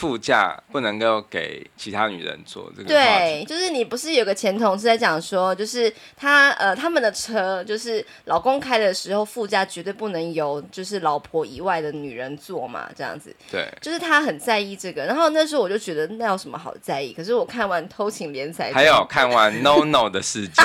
[0.00, 2.88] 副驾不能够给其他女人坐这个。
[2.88, 13.36] 对，就是你不是有个前同事在讲说，就是他呃他们的车就是老公开的时候，副驾绝对不能由就是老婆以外的女人坐嘛，这样子。
[13.50, 15.04] 对，就是他很在意这个。
[15.04, 17.12] 然后那时候我就觉得那有什么好在意？
[17.12, 20.64] 可是我看完偷情连载，还有看完 No No 的事件。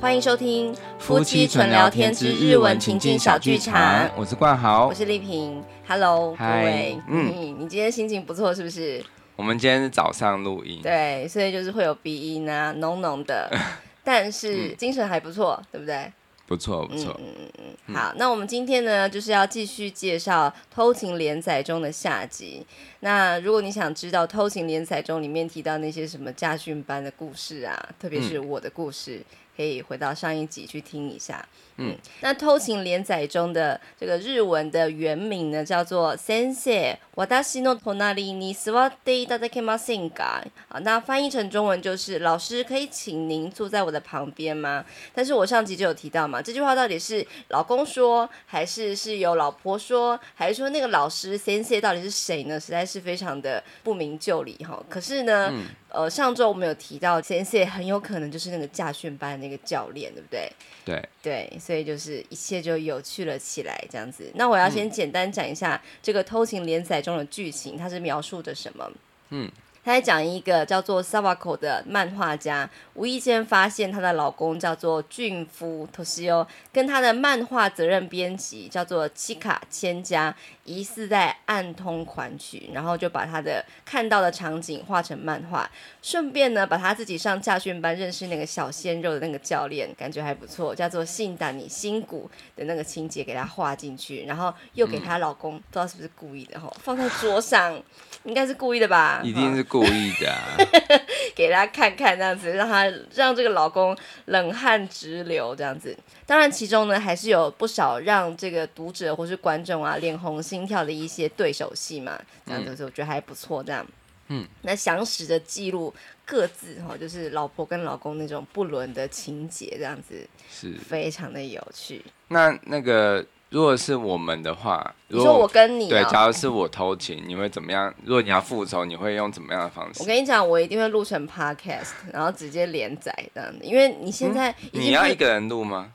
[0.00, 4.08] 欢迎收听夫妻纯聊天之日文情境小剧场。
[4.16, 5.60] 我是冠豪，我是丽萍。
[5.88, 9.04] Hello，各位，嗯，你今天心情不错是不是？
[9.34, 13.50] 我们今天是早上录音，对，所以就是会有鼻音啊，浓浓的，
[14.04, 16.12] 但是精神还不错，嗯、对不对？
[16.46, 17.14] 不错，不错。
[17.18, 17.94] 嗯嗯嗯嗯。
[17.96, 22.64] 好，那我们今天呢，就是要继续介绍《偷情连载中的下集》。
[23.00, 29.16] 那如果你想知道《偷情连载中》里面提到那些什么家训班的故事啊，特别是我的故事。
[29.16, 29.24] 嗯
[29.58, 31.44] 可以回到上一集去听一下。
[31.77, 52.59] 嗯，那偷情连载中的这个日文的原名呢，叫做“先生，私の隣に座っていただけませんか？”啊，那翻译成中文就是“老师，可以请您坐在我的旁边吗？”但是我上集就有提到嘛，这句话到底是老公说，还是是由老婆说，还是说那个老师先生到底是谁呢？
[52.59, 54.79] 实在是非常的不明就里哈。
[54.87, 60.51] 可是呢，嗯、呃，上周我们有提到先生很有可能就是那个驾训班的那个教练，对不对？
[60.85, 64.30] 对 对，所以就是一切就有趣了起来，这样子。
[64.34, 68.90] 那我要先简单讲一下这个偷情连载中的剧情，它是描述的什么？
[69.28, 69.50] 嗯。
[69.88, 85.66] 她在讲一个叫做 Sawako 的漫画家，无意间发现她的老公叫做俊夫 Toshio，跟她的漫画责任编辑叫做七卡千家，疑似在暗通款曲，然后就把他的看到的场景画成漫画，
[86.02, 97.82] 顺便呢把他自己上驾训班认识那个小鲜肉的那个教练，感觉还不错，叫做性感你新谷的那个情节给她画进去，然后又给她老公，嗯、不知道是不是故意的哈，放在桌上。
[98.24, 99.20] 应该是故意的吧？
[99.22, 100.56] 一定是故意的，啊，
[101.34, 102.84] 给大家看看这样子，让他
[103.14, 103.96] 让这个老公
[104.26, 105.96] 冷汗直流这样子。
[106.26, 113.62] 当然，其中呢还是有不少让这个读者或是观众啊脸红心跳的一些对手戏嘛，这样子我觉得还不错。
[113.62, 113.86] 这样，
[114.28, 122.04] 嗯，那详实的记录各自哈，就是老婆跟老公那种不伦的情节，这样子是非常的有趣。
[122.28, 123.24] 那那个。
[123.50, 127.92] 如果是我们的话，如果你说我跟你、哦、对，假如是我偷情，你会怎么样？
[128.04, 130.02] 如果你要复仇，你会用怎么样的方式？
[130.02, 133.64] 我跟你讲，我一定会录成 podcast，然后直接连载这样的。
[133.64, 135.92] 因为你现在、嗯、你要一个人录吗？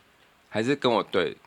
[0.49, 1.37] 还是跟我对？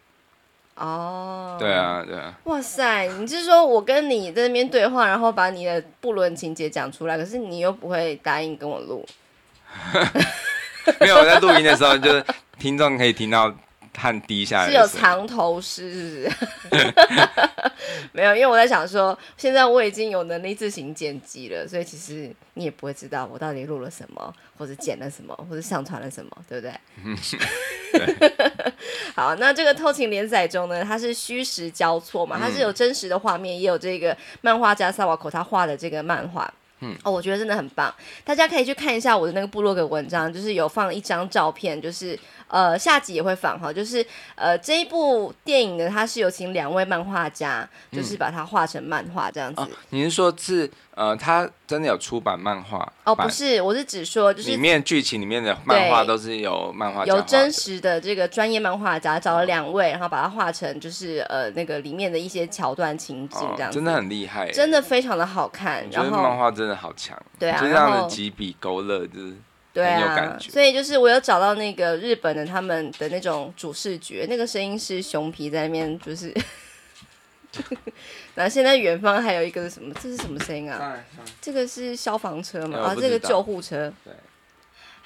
[0.77, 2.39] 哦，对啊，对啊。
[2.45, 9.05] 哇塞，你是说我跟你在那边对话，然后把你的不伦情节讲出来，可是你又不会答应跟我录？
[11.01, 12.25] 没有，我在录音的时候，就是
[12.61, 13.53] 听众可以听到。
[13.97, 16.31] 汗滴下来是有藏头诗？
[18.13, 26.73] 没有，因为我在想说，现在我已经有能力自行剪辑了，所以其实你也不会知道我到底录了什么，或者剪了什么，或者上传了什么，对不对？
[27.93, 28.73] 对
[29.15, 36.53] 好，那这个偷情连载中呢，它是虚实交错嘛，它是有真实的画面，也有这个漫画家萨瓦口他画的这个漫画。
[36.81, 37.95] 嗯，哦，我觉得真的很棒，
[38.25, 42.19] 大家可以去看一下我的那个部落格文章，就是有放一张照片，就是。
[42.49, 44.07] 呃，下集也会放哈，就是
[44.37, 49.61] 呃这一部电影呢，它是有请两位漫画家，就是把它画成漫画这样子。
[49.63, 52.91] 嗯哦、你是说是呃，他真的有出版漫画？
[53.05, 65.87] 哦，不是，我是指说就是里面剧情里面的漫画都是有漫画有真实的这个专业漫画家找了两位，然后把它画成就是呃那个里面的一些桥段情景这样真的很厉害，真的非常的好看。
[65.91, 69.35] 然后漫画真的好强，对啊，就这样的几笔勾勒就是。
[69.75, 76.35] 对啊，所以就是我有找到那个日本的他们的那种主视觉，那个声音是熊皮在那边，就是。
[78.37, 79.93] 那现在远方还有一个是什么？
[79.95, 80.97] 这是什么声音啊？
[81.41, 82.79] 这个是消防车吗？
[82.79, 83.93] 啊，这个救护车。
[84.05, 84.13] 对。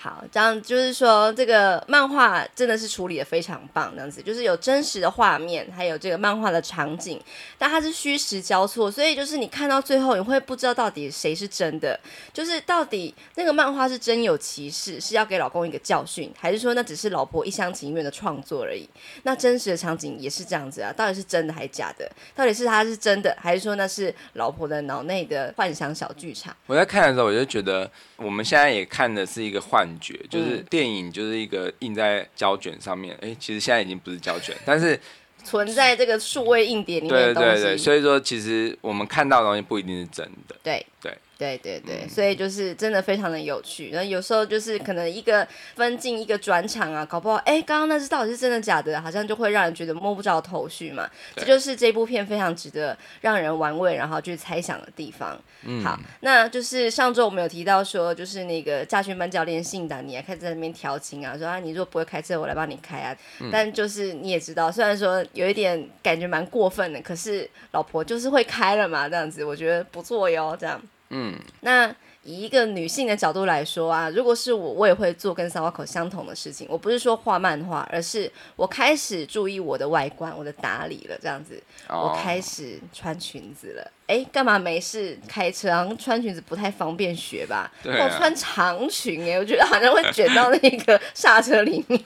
[0.02, 7.20] 好，这样就是说，这个漫画真的是处理得非常棒，这样子就是有真实的画面，还有这个漫画的场景，
[7.58, 12.00] 但它是虚实交错，所以就是你看到最后，你会不知道到底谁是真的，
[12.32, 18.88] 就是到底那个漫画是真有其事，是要给老公一个教训，还是说那只是老婆一厢情愿的创作而已？
[19.24, 22.10] 那真实的场景也是这样子啊，到底是真的还是假的？
[22.34, 26.56] 到底是他是真的，还是说那是老婆的脑内的幻想小剧场？
[26.66, 29.90] 我在看的时候，我就觉得我们现在也看的是一个幻。
[29.98, 34.98] 就是电影就是一个印在胶卷上面，哎、欸，其实现在已经不是胶卷，但是
[35.42, 37.51] 存在这个数位硬碟里面的东西。
[37.51, 40.54] 对对对，所以说其实我们看到的东西不一定是真的。
[40.63, 43.89] 对对，对对对，所以就是真的非常的有趣。
[43.89, 49.01] 然后有时候就是可能一个分镜一个转场啊，搞不好哎，刚刚那是到底是真的假的？
[49.01, 51.09] 好像就会让人觉得摸不着头绪嘛。
[51.37, 55.41] 这就是这部片非常值得让人玩味，然后去猜想的地方。
[55.63, 63.16] 嗯，好，那就是上周我们有提到说，就是那个驾训班教练信达你还，开始在那边调情啊，说啊，你如果不会开车，我来帮你开啊。
[63.41, 70.81] 嗯、但就是你也知道，虽然说有一点感觉蛮过分的，可是老婆就是会开了嘛，这样子我觉得不错哟，这样。
[71.10, 76.66] 嗯，那以一个女性的角度来说啊，如果是我，我也会做跟萨瓦口相同的事情。
[76.71, 83.91] 我不是说画漫画，而是我开始注意我的外观，我的打理了，这样子，我开始穿裙子了。
[84.07, 85.72] 哎，干嘛没事开车？
[85.72, 87.72] 好像穿裙子不太方便学吧？
[87.84, 92.01] 我穿长裙，哎，我觉得好像会卷到那个 刹车里面。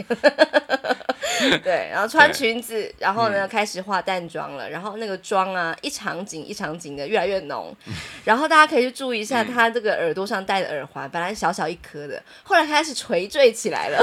[1.63, 7.75] 对，然后穿裙子，然后呢，开始化淡妆了，然后那个妆啊，一场景一场景的越来越浓，
[8.25, 13.99] 然后大家可以去注意一下他这个耳朵上戴的耳环，本来小小一颗的，后来开始垂坠起来了，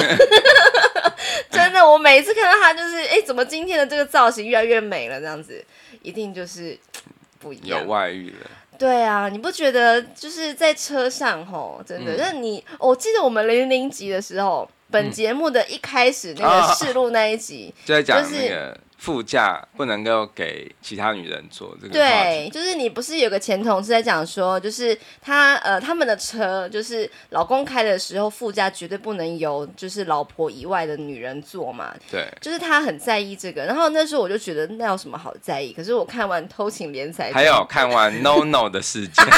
[1.49, 5.19] 真的，我每一次看到他就是，哎，怎么今天的这个造型越来越美了？
[5.19, 5.63] 这样子，
[6.01, 6.77] 一定就是
[7.39, 8.49] 不一样，有外遇了。
[8.77, 14.69] 对啊，你不觉得就是在车上吼，真的，那你，我记得我们零零级的时候。
[14.91, 21.93] 本节目的一开始那个试录那一集，就在讲那个副驾不能够给其他女人坐这个。
[21.93, 31.91] 对，就是你不是有个前同事在讲说，就是他呃他们的车就是老公开的时候，副驾绝对不能由就是老婆以外的女人坐嘛。
[32.11, 33.65] 对，就是他很在意这个。
[33.65, 35.73] 然后那时候我就觉得那有什么好在意？
[35.73, 39.25] 可是我看完偷情连载，还有看完 No No 的事件。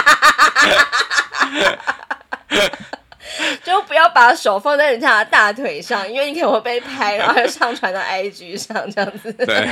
[3.64, 9.32] 就不要把手放在人家的大腿上，因为你可能会被拍，然后还上传到 IG 上这样子。
[9.34, 9.70] 对，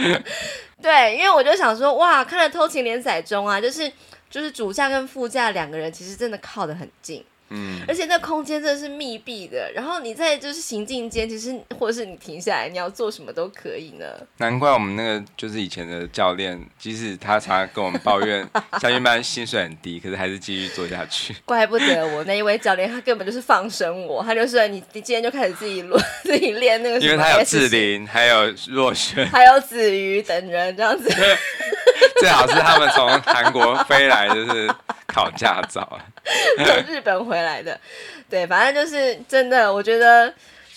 [0.80, 3.90] 对，因为我就想说，哇，看了偷情连载中啊，就是
[4.30, 7.24] 就是主驾跟副驾两个人其实真的靠得很近。
[7.54, 14.06] 嗯，而且那空间真的是密闭的，然后你在就是行进间，其实或者是你停下来，你要做什么都可以呢。
[14.38, 18.48] 难怪我们那个就是以前的教练，即使他常常跟我们抱怨
[18.80, 21.36] 驾训班薪水很低，可是还是继续做下去。
[21.44, 26.98] 怪不得我那一位教练，他根本就是放生我，他就是你，你今天就开始自己练， 自己练那个。
[26.98, 31.10] 因为他有志玲，还有若瑄，还有子瑜等人这样子。
[32.20, 34.70] 最好是他们从韩国飞来，就是。
[35.14, 35.86] 考驾照，
[36.56, 37.78] 从日本回来的，
[38.30, 40.32] 对，反正就是真的，我觉得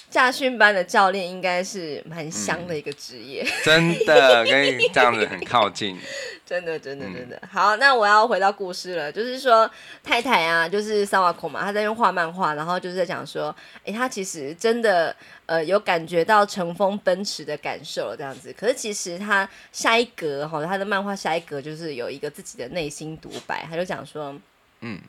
[0.10, 5.98] 驾训班的教练应该是蛮香的一个职业，嗯，真的跟你这样子很靠近，
[6.45, 7.42] 真的，真的，真的。
[7.50, 9.71] 好，那我要回到故事了，就是说
[10.04, 13.56] 太太啊，就是萨瓦孔嘛，他在用画漫画，然后就是在讲说，
[13.86, 15.16] 哎，他其实真的。
[15.47, 18.53] 呃，有感觉到乘风奔驰的感受这样子。
[18.53, 24.35] 可是其实他下一格哈，他的漫画下一格就是有一个自己的内心独白，他就讲说，
[24.81, 25.00] 嗯，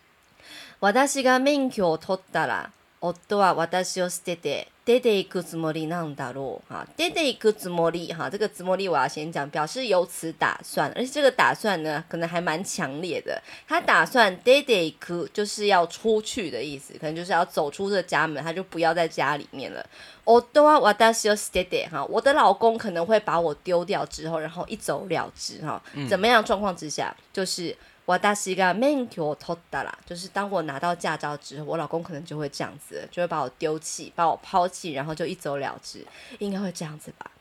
[0.80, 13.42] 私が免许を取ったら夫は私を舍てて 出て行くつもりなんだろう哈，出て行くつもり哈，这个つもり我要先讲，表示有此打算，而且这个打算呢，可能还蛮强烈的。
[13.68, 19.86] 他打算出て行く就是要出去的意思，可能就是要走出这家门，他就不要在家里面了。
[20.24, 25.82] 夫は私を舍てて哈，我的老公可能会把我丢掉之后，然后一走了之哈。
[26.10, 27.76] 怎么样状况之下，就是。
[28.08, 36.06] 私が免许を取ったら，就是当我拿到驾照之后，我老公可能就会这样子，就会把我丢弃，把我抛弃，然后就一走了之，
[36.40, 37.32] 应该会这样子吧。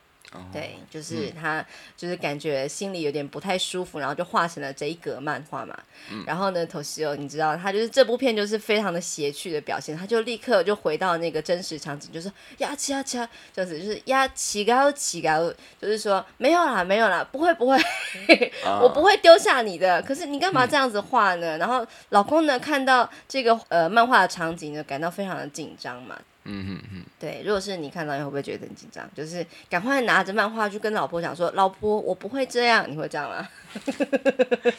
[0.52, 1.66] 对，就是他，嗯、
[1.98, 5.78] 就是感觉心里有点不太舒服，然后就画成了这一格漫画嘛。
[6.12, 17.78] 嗯、然后呢，Toshio，你知道，他就是这部片就是非常的邪趣的表现，他就立刻就回到那个真实场景，就是呀起呀起呀，就是就是呀起高起高，就是说没有啦没有啦，不会不会，
[18.81, 20.02] 我不会丢下你的。
[20.02, 21.57] 可是你干嘛这样子画呢？
[21.57, 26.18] 嗯、然后老公呢看到这个呃漫画的场景呢，感到非常的紧张嘛。
[26.44, 29.06] 嗯哼哼，对，如果是你看到，你会不会觉得很紧张？
[29.15, 33.46] 就是赶快拿着漫画去跟老婆讲说：“老婆，我不会这样。”你会这样吗？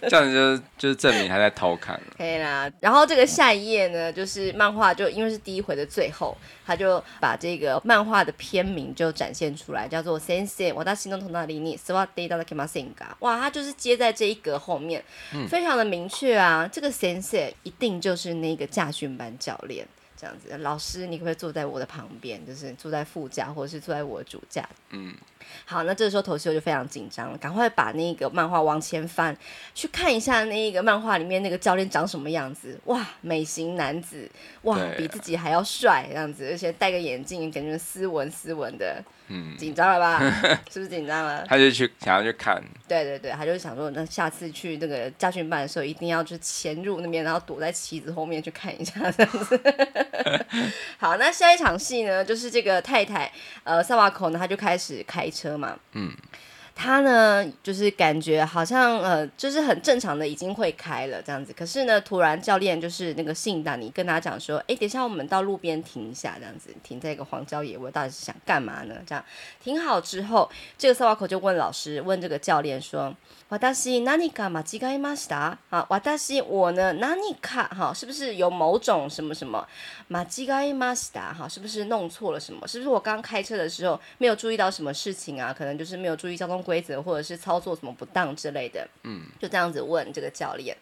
[0.09, 2.01] 这样就就是证明还在偷看了。
[2.17, 2.69] 可以啦。
[2.79, 13.13] 然后这个下一页呢，就是漫画，就因为是第一回的最后，他就把这个漫画的片名就展现出来，叫做《先生私の隣に座っていただけませんか》。
[13.19, 15.03] 哇，他就是接在这一格后面，
[15.33, 16.67] 嗯、非常的明确啊。
[16.69, 19.87] 这个先生一定就是那个驾训班教练。
[20.16, 22.44] 这样子，老师，你可不可以坐在我的旁边？
[22.46, 24.68] 就是坐在副驾，或者是坐在我的主驾？
[24.90, 25.14] 嗯，
[25.64, 29.36] 好，那这个时候头秀就非常紧张了，赶快把那个漫画往前翻，
[29.74, 32.78] 去看一下那个漫画里面那个教练长什么样子。
[32.84, 34.30] 哇，美型男子，
[34.62, 39.02] 哇，啊、比自己还要帅这样子，而且戴个眼镜，感觉斯文斯文的。
[39.28, 40.20] 嗯，紧张了吧？
[40.70, 41.44] 是不是紧张了？
[41.48, 42.62] 他就去想要去看。
[42.86, 49.60] 对对对，他就想说，那下次去那个家训班的时候，一定要去潜入那边，然后躲在旗子后面去看一下这样子。
[50.96, 53.28] 好，那下一场戏呢，就是这个太太，
[53.64, 55.78] 呃，萨瓦口呢，他就开始开车嘛。
[55.92, 56.10] 嗯。
[56.78, 61.50] 他呢，就是感觉好像呃，就是很正常的已经会开了这样子。
[61.54, 69.24] 可是呢，突然教练就是那个信达尼跟他讲说：“哎，等一下我们到路边停一下，这样子停在一个荒郊野外，到底是想干嘛呢？”这样
[69.58, 73.14] 停好之后，这个萨瓦口就问老师，问这个教练说。
[73.50, 75.56] 瓦达西，哪里卡马吉盖马斯达？
[75.70, 76.94] 啊，瓦达西，我呢？
[76.94, 77.68] 哪里卡？
[77.68, 79.64] 哈，是不是有某种什么什么
[80.08, 81.32] 马吉盖马斯达？
[81.32, 82.66] 哈，是不是弄错了什么？
[82.66, 85.54] 是不是我刚开车的时候没有注意到什么事情啊？
[85.56, 88.84] 可能就是没有注意交通规则，或者是操作什么不当之类的。
[89.04, 90.76] 嗯，就这样子问这个教练。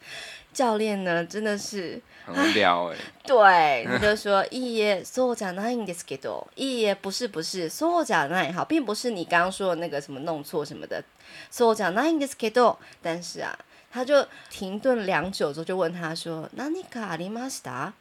[0.53, 2.97] 教练呢，真的是很无聊哎。
[3.25, 11.03] 对，你就说一耶，そうじゃないんですけど，一耶不是不是，そうじゃない哈，并不是你刚刚说的那个什么弄错什么的，
[11.51, 13.57] そうじゃないんですけど，但是啊，
[13.91, 17.93] 他就停顿良久之后，就问他说，何かありました？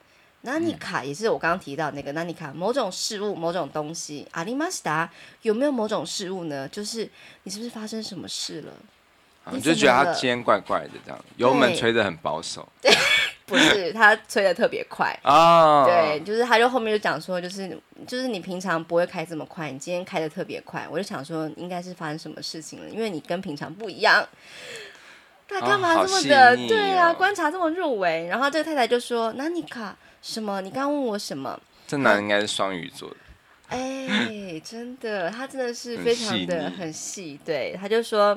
[0.45, 5.09] 何か也是我刚刚提到那个何か，某种事物，某种东西，ありました？
[5.43, 6.69] 有没有某种事物呢？
[6.69, 7.11] 就是
[7.43, 8.73] 你是不是发生什么事了？
[9.52, 12.68] 你就觉得他今天怪怪的，这样油门吹的很保守。
[12.82, 12.92] 对，
[13.46, 15.84] 不是他吹的特别快 啊。
[15.86, 24.26] 对，就是他就后面就讲说，就是就是你平常不会开这么快，你今天开的特别快，我就想说应该是发生什么事情了，因为你跟平常不一样。
[25.46, 26.52] 他干嘛这么的？
[26.52, 28.26] 哦、对啊，观察这么入微。
[28.28, 30.62] 然后这个太太就说：“那你卡什么？
[30.62, 33.18] 你刚问我什么？”这男人应该是双鱼座的。
[33.68, 37.38] 哎，真的，他真的是非常的很细。
[37.44, 38.36] 对，他就说。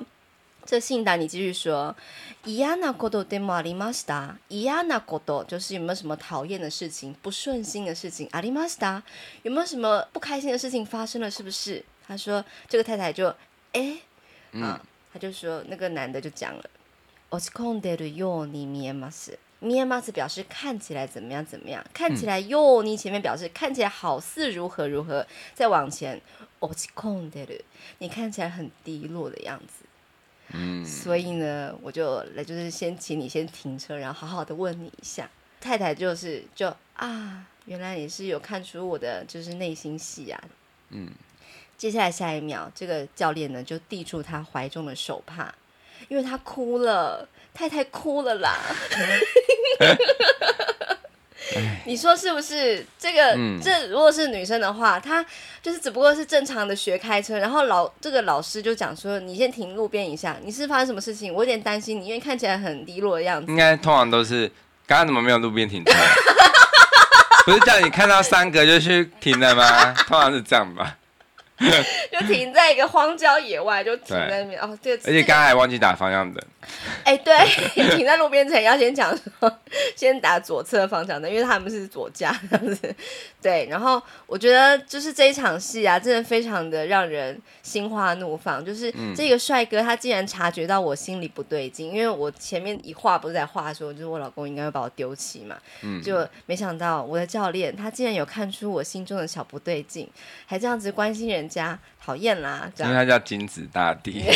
[0.65, 1.95] 这信达，你继续说。
[2.43, 4.37] 嫌なことでもありました。
[4.49, 8.27] 嫌なこと就是有没有什么讨厌的事情、不顺心的事情。
[8.29, 9.01] ありました。
[9.43, 11.29] 有没有什么不开心的事情发生了？
[11.29, 11.83] 是不是？
[12.07, 13.27] 他说这个太太就
[13.73, 13.97] 哎，
[14.51, 16.63] 嗯、啊，他就说那个男的就讲了。
[17.31, 19.37] 落ち込んでるように见えます。
[19.61, 26.21] 见えます表示看起来怎么样怎么样，看起来ように前面表示看起来好似如何如何，再往前
[26.59, 27.61] 落ち込んでる，
[27.99, 29.84] 你看起来很低落的样子。
[30.58, 35.28] 嗯，所以呢，我就来，就是先请你先停车，然后好好的问你一下。
[35.60, 40.42] 太太就是就啊，原来你是有看出我的就是内心戏啊。
[40.90, 41.10] 嗯，
[41.76, 45.52] 接下来下一秒，这个教练呢就递出他怀中的手帕，
[46.08, 48.56] 因为他哭了，太太哭了啦。
[51.84, 52.84] 你说是不是？
[52.98, 55.24] 这个、嗯、这如果是女生的话，她
[55.62, 61.32] 就是只不过是正常的学开车，然后老这个老师就讲说，你先停路边一下，你是发生什么事情？
[61.32, 63.50] 我有点担心你，因为看起来很低落的样子。
[63.50, 64.50] 应该通常都是，
[64.86, 65.92] 刚刚怎么没有路边停车？
[67.46, 69.92] 不是叫你看到三个就去停了吗？
[70.06, 70.96] 通常是这样吧。
[72.12, 74.78] 就停在一个荒郊野外，就停在那边哦。
[74.82, 76.44] 对，而且刚才还忘记打方向灯。
[77.04, 79.58] 哎、欸，对，停在路边前要先讲说，
[79.94, 82.94] 先打左侧方向灯，因为他们是左驾这样子。
[83.40, 88.64] 对，然后我觉得就是这一场戏啊，真的非常的让人心花怒放。
[88.64, 95.56] 就是这个帅哥，他竟然察觉到我心里不对劲，因为我前面一话不是在话说，就是我老公应该会把我丢弃嘛。
[95.82, 96.02] 嗯。
[96.02, 100.10] 就没想到我的教练，他竟然有看出我心中的小不对劲，
[100.46, 101.45] 还这样子关心人。
[101.48, 104.22] 家讨厌啦，因为他叫金子大帝。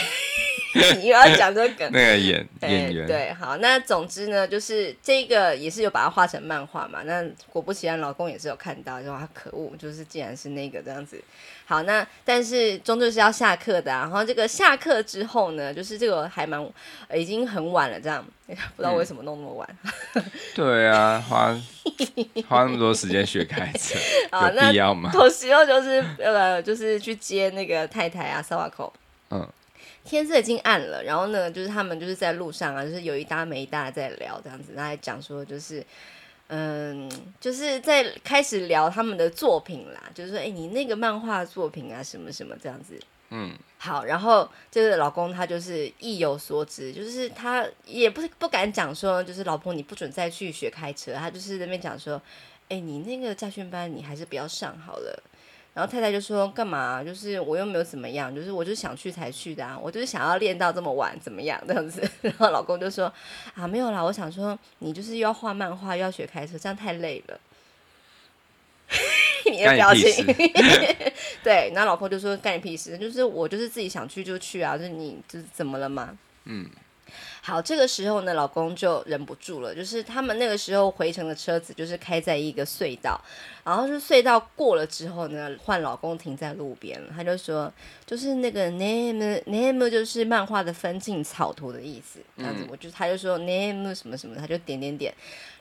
[0.98, 7.00] 你又要讲这个梗， 那个演演员对，好，那总之呢，就是这个也是有把它画成漫画嘛。
[7.04, 11.20] 那果不其然，老公也是有看到，就说他可恶，就是竟然是那个这样子。
[11.64, 14.02] 好，那但是终究是要下课的啊。
[14.02, 16.64] 然后这个下课之后呢，就是这个还蛮
[17.14, 19.68] 已经很晚了，这样 不知道为什么弄那么晚。
[20.14, 20.24] 嗯、
[20.54, 21.52] 对啊，花
[22.48, 23.98] 花那么多时间学开车，
[24.32, 25.10] 有必要吗？
[25.14, 28.92] 我时候就是呃，就是去接那个太太啊，萨瓦口。
[29.30, 29.48] 嗯。
[30.02, 35.84] 天色已经暗了，然后呢，就是他们就是在路上啊，就是有一搭没一搭在聊这样子，他还讲说就是，
[36.48, 42.98] 嗯，就是在开始聊他们的作品啦，就是说，哎，你那个漫画作品啊，什么什么这样子，
[43.28, 52.20] 嗯，好，然后这个老公他就是意有所指，就是他也不是不敢讲说，就是老婆你不准再去学开车，他就是在那边讲说，
[52.70, 55.22] 哎，你那个驾训班你还是不要上好了。
[55.72, 57.02] 然后太太就说：“干嘛？
[57.02, 63.12] 就是我又没有怎么样，就是我就是想去才去的啊，我就是想要练到这么晚，怎么样这样子？” 然后老公就说
[63.54, 67.40] ：“啊，没有啦，我想说你就是又要画漫画又要学开车，这样太累了。
[69.50, 70.26] ”你的表情。
[71.42, 76.18] 对，然后老婆就说干你屁事，就是我就是自己想去就去啊，就是你就是怎么了嘛？
[76.44, 76.68] 嗯。
[77.42, 83.18] 好，这个时候呢，老公就忍不住了，就是他们那个时候回程的车子就是开在一个隧道，
[83.64, 87.72] 然后是隧道过了之后呢，换老公停在路边了，他就说，
[88.04, 95.12] 就是那个 name name 就是漫画的分镜草图的意思，这样子，我就他就说 name 什么什么，他就点点点，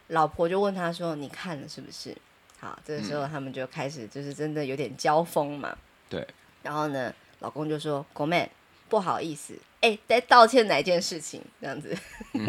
[0.08, 2.14] 老婆就问他说，你看了是不是？
[2.60, 5.78] 好，这个时候他们就开始就是真的有点交锋嘛，
[6.10, 6.28] 对，
[6.62, 8.50] 然后呢，老公就说 go man。
[8.89, 11.41] 不好意思，哎，在道歉哪件事情？
[11.62, 11.96] 这样子，
[12.34, 12.46] 嗯、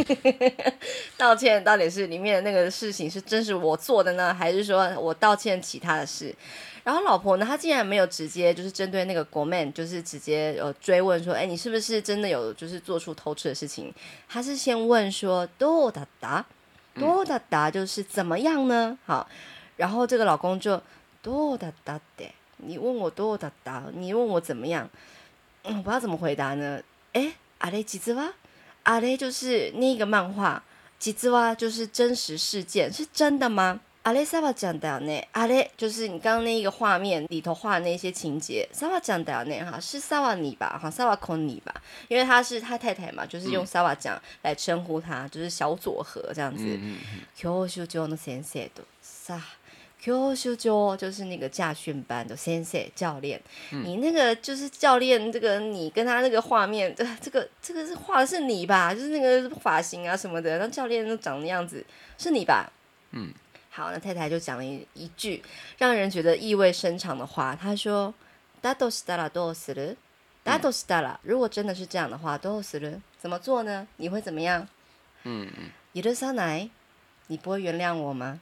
[1.17, 6.35] 道歉到底是里面的那个事情是真是我做的呢，还是说我道歉其他的事？
[6.83, 13.93] 然后老婆呢，她竟然没有直接就是针对那个国 man，就是直接呃追问说，哎，你是不是真的有就是做出偷吃的事情？
[14.27, 16.45] 她是先问说，多哒哒，
[16.95, 18.99] 多哒哒就是怎么样呢？
[19.05, 19.29] 好，
[19.77, 20.81] 然后这个老公就
[21.21, 22.25] 多哒哒的，
[22.57, 24.89] 你问我多哒哒，你问我怎么样？
[25.65, 26.81] 嗯，我不知道怎么回答呢？
[27.13, 28.33] 诶，阿雷吉兹哇，
[28.85, 30.63] 阿雷就是那个漫画，
[30.99, 33.81] 吉兹哇就是真实事件，是真的吗？
[34.03, 35.23] 阿雷萨瓦讲的呢？
[35.33, 39.61] 阿雷就是你刚刚那一个画面里头画的那些情节，萨瓦讲的呢？
[39.71, 40.81] 哈，是萨瓦尼吧？
[40.83, 41.75] 哈，萨瓦孔尼吧？
[42.09, 46.65] 因为他是他太太嘛，就是用萨瓦讲来称呼他，就是小佐和这样子。
[46.65, 46.99] 嗯嗯。
[50.00, 58.94] Q 修就就是那个驾训班的先生教练，嗯、你那个就是教练，这个你跟他那个画面，这这个这个是画的是你吧？
[58.94, 61.84] 就是那个发型啊什么的，那教练都长的样子
[62.20, 62.72] 是你吧？
[63.12, 63.34] 嗯，
[63.72, 65.42] 好，那太太就讲了一一句
[65.80, 69.96] 让人觉得意味深长的话，她说：“だとしたらどうする？
[70.44, 73.00] だとしたら，如果真的是这样的话，どうする？
[73.18, 73.88] 怎么做呢？
[73.98, 74.68] 你会怎么样？”
[75.24, 76.70] 嗯嗯，许さない，
[77.28, 78.40] 你不会原谅我吗？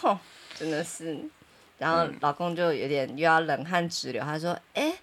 [0.00, 0.18] 哼。
[0.60, 1.18] 真的是，
[1.78, 4.22] 然后老公就有点又要冷汗直流。
[4.22, 4.94] 他说：“哎，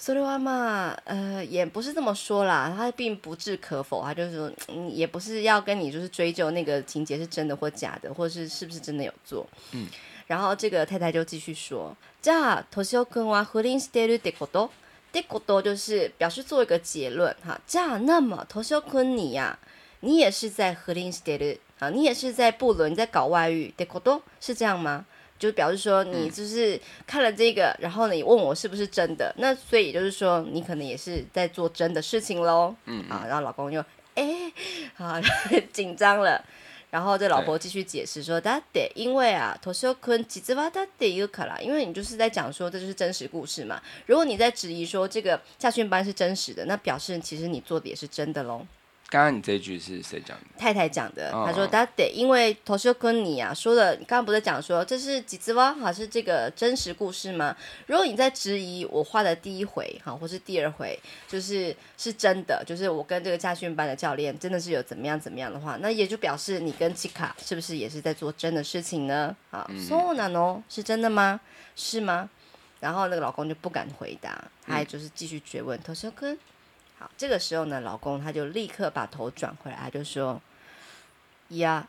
[0.00, 4.02] それは嘛，呃，也不是这么说啦，他并不置可否。
[4.02, 9.46] 他就是说，嗯，也不是要跟你就是追究那个情节是真的或假的，或是是不是真的有做。
[9.72, 9.86] 嗯，
[10.26, 14.70] 然后这个太太就继续说：じゃ啊，トシオ君は不伦してるってこと？
[15.12, 17.60] ってこと就是表示做一个结论哈。
[17.68, 19.58] じゃ啊，那么トシオ君你呀，
[20.00, 25.04] 你也是在不伦してる。” 啊，你也是在不伦，你在搞外遇，对，都是这样吗？
[25.38, 29.34] 就表示说你就是看了这个，嗯、然后呢，你问我是不是真的？
[29.36, 32.74] 那所以也就是说，你可能也是在做真的事情喽。
[32.86, 34.50] 嗯啊，然后老公又哎，
[34.96, 35.20] 啊
[35.74, 36.42] 紧张了，
[36.90, 43.82] 然后这老婆继续解释说，だって因为啊，トシオくん実はだって言うから，因为你就是在讲说这就是真实故事嘛。
[44.06, 48.66] 如果你在质疑说这个驾训班是真实的，那表示其实你做的也是真的喽。
[49.10, 50.44] 刚刚你这句是谁讲的？
[50.58, 51.30] 太太讲的。
[51.30, 55.92] 他说：“他得因为头秀坤你啊说的，刚刚不是讲说这是几只蛙哈？
[55.92, 57.56] 是这个真实故事吗？
[57.86, 69.34] 如果你在质疑我画的第一回哈，或是第二回，就是是真的，就是我跟这个驾训班的教练真的是有怎么样怎么样的话，那也就表示你跟吉卡是不是也是在做真的事情呢？
[69.52, 70.60] 好，そうなの？
[70.68, 71.40] 是真的吗？
[71.76, 72.28] 是吗？
[72.80, 76.36] 然后那个老公就不敢回答，他还就是继续追问头秀坤。”
[77.01, 80.39] 好，这个时候呢，老公他就立刻把头转回来，他就说
[81.49, 81.87] ：“呀，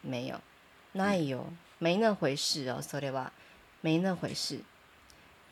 [0.00, 0.40] 没有，
[0.92, 3.30] 那有，没那回事哦，说的吧，
[3.82, 4.60] 没那回事。”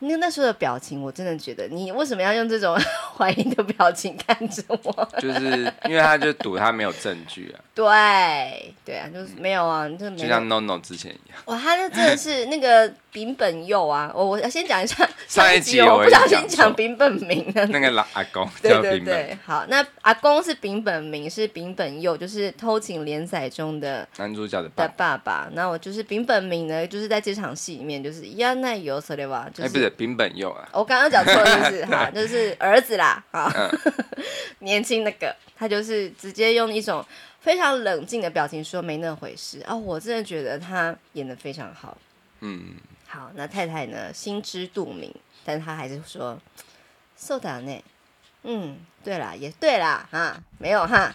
[0.01, 2.77] 那那时候的表情，我真的觉得你为什么要用这种
[3.17, 5.09] 怀疑的表情看着我？
[5.19, 7.61] 就是因为他就赌他没有证据啊。
[7.75, 11.39] 对对啊，就是没有啊，就没有就像 NONO 之前一样。
[11.47, 14.11] 哇，他那真的是那个丙本佑啊！
[14.15, 18.49] 我我先讲一下 上一集我不小心讲丙本明了那个老阿公。
[18.63, 25.49] 对对对，好，那阿公是丙本明，是丙本佑，就是偷情连载中的男主角的爸爸。
[25.53, 29.86] 那我就是丙本明呢，就是在这场戏里面就是呀那有说的吧，就是。
[29.98, 31.86] 丙本佑啊，我刚刚讲错了，是不是？
[31.86, 33.52] 哈， 就是儿子啦，哈，
[34.60, 37.06] 年轻那个，他就是直接用一种
[37.40, 41.98] 非常冷静的表情说没那回事啊，我真的觉得他演得非常好，
[42.40, 42.76] 嗯，
[43.08, 45.14] 好，那太太呢心知肚明，
[45.44, 46.38] 但他还是说，
[47.20, 47.82] そうだね，
[48.44, 51.14] 嗯，对啦，也对啦，哈，没有哈，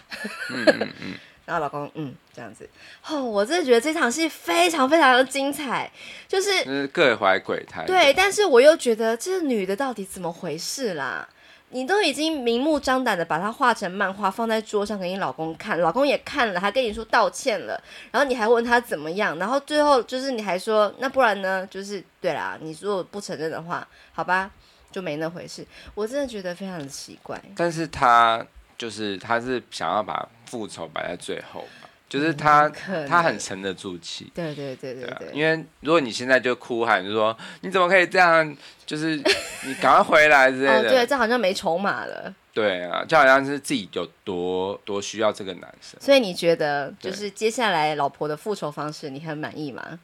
[0.51, 1.13] 嗯嗯嗯。
[1.44, 2.68] 然后老公，嗯，这样子，
[3.08, 5.90] 哦，我真的觉得这场戏非常非常的精彩，
[6.28, 7.84] 就是，各怀鬼胎。
[7.84, 11.28] 对，但是我又觉得这女的到底怎么回事啦？
[11.74, 21.66] 你都已经明目张胆的把它画成漫画放在桌上给你老公看，老公也看了，还跟你说道歉了，然后你还问他怎么样，然后最后就是你还说，那不然呢？
[21.70, 24.50] 就是对啦，你如果不承认的话，好吧，
[24.90, 25.66] 就没那回事。
[25.94, 27.40] 我真的觉得非常的奇怪。
[27.56, 28.46] 但是他
[28.82, 30.28] 就是他是想要把。
[30.52, 34.30] 复仇摆在最后嘛，就是他嗯他很沉得住气。
[34.34, 40.78] 对对对对对，因为如果你现在就哭喊，就说你怎么可以这样，就是你赶快回来之类的。
[40.80, 42.34] 哦，对，这好像没筹码了。
[42.52, 45.98] 对啊，就好像是自己有多多需要这个男生。
[46.02, 49.98] 所以你觉得，就是接下来老婆的复仇方式，你很满意吗？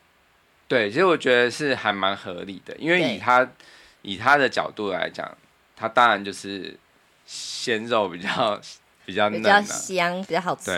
[0.66, 3.46] 对，其实我觉得是还蛮合理的，因为以他
[4.00, 5.30] 以他的角度来讲，
[5.76, 6.74] 他当然就是
[7.28, 8.60] 鲜肉比较。
[9.08, 10.70] 比较、啊、比较香，比较好吃，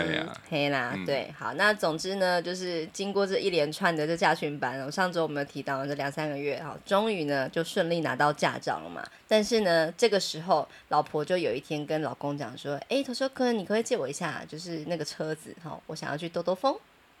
[0.49, 9.03] 黑、啊、啦、嗯，对，好，那总之呢，就是经过这一连串的这驾训班，我上周我们有提到这两三个月，哈，终于呢就顺利拿到驾照了嘛。
[9.27, 16.73] 但是呢，这个时候老婆就有一天跟老公讲说，哎，他说可能你可以借我一下，就是那个车子，哈，我想要去兜兜风。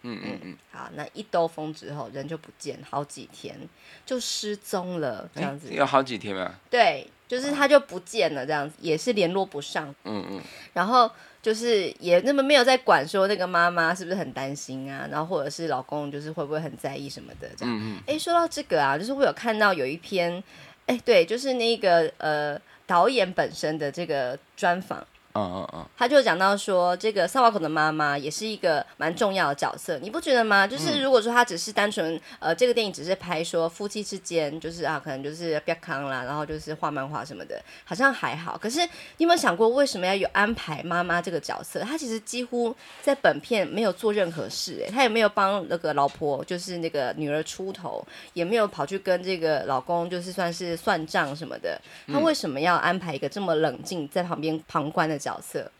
[0.03, 3.59] 嗯嗯嗯，好，那一兜风之后人就不见，好几天
[4.05, 6.57] 就失踪了，这样子有好几天啊？
[6.69, 7.05] 对。
[7.31, 9.87] 就是他就不见了，这样子也是联络不上。
[10.03, 10.41] 嗯嗯。
[10.73, 11.09] 然后
[11.41, 17.73] 就是也那么没有在管说那个妈妈是不是很担心啊，然后或者是老公就是会不会很在意什么的这样。
[17.73, 18.03] 嗯嗯。
[18.05, 20.43] 哎，说到这个啊，就是我有看到有一篇，
[20.87, 25.07] 哎，对，就是那个呃导演本身的这个专访。
[25.33, 30.67] 嗯嗯嗯，他就讲到说，这个萨瓦口的妈妈也是一个蛮重要的角色，你不觉得吗？
[30.67, 38.57] 就是如果说他只是单纯，呃，这个电影只是拍说夫妻之间，就是啊，可能就是比较康啦，然后就是画漫画什么的，好像还好。
[38.57, 38.79] 可是
[39.17, 41.81] 你有没有想过，为什么要有安排妈妈这个角色？
[41.81, 51.79] 他其实几乎在本片没有做任何事，哎，他也没有帮那个老婆，就是那个女儿出头，也没有跑去跟这个老公，就是算是算账什么的。
[52.07, 55.71] 他为什么要安排一个这么冷静在旁边旁观的角色，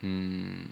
[0.00, 0.66] 嗯，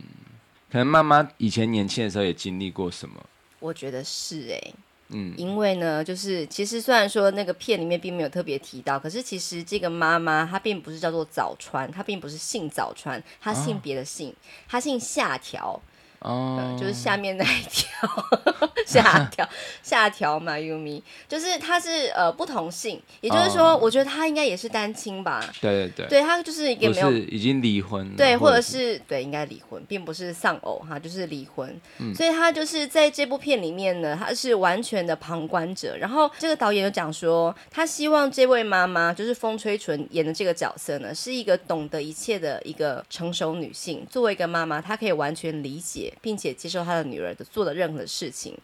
[0.70, 3.24] 可能妈妈以前年轻的时候也经历过什么？
[3.60, 4.74] 我觉得是哎、欸，
[5.10, 14.34] 嗯，因为呢，就是其实虽然说那个片里面并没有特别提到，可是其实这个妈妈她并不是叫做早川，她并不是姓早川，她姓别的姓，
[14.66, 15.80] 她、哦、姓下条。
[16.22, 18.08] 哦、嗯，就是下面那一条
[18.87, 19.48] 下条
[19.82, 25.42] 下条嘛，Yumi，就是他是呃不同性，也就是说，哦、我觉得他应该也是单亲吧。
[25.61, 32.14] 对对对，对他就是一个没有已经离婚，对，或者是对应该离婚，并不是丧偶哈，就是离婚、嗯。
[32.14, 35.96] 所以他就是在这部片里面呢，他是完全的旁观者。
[35.96, 44.06] 然后这个导演就讲说，他希望这位妈妈就是风吹纯演的这个角色呢，是一个懂得一切的一个成熟女性。
[44.08, 46.12] 作为一个妈妈，她可以完全理解。
[46.20, 48.57] 并且接受他的女儿的做的任何事情，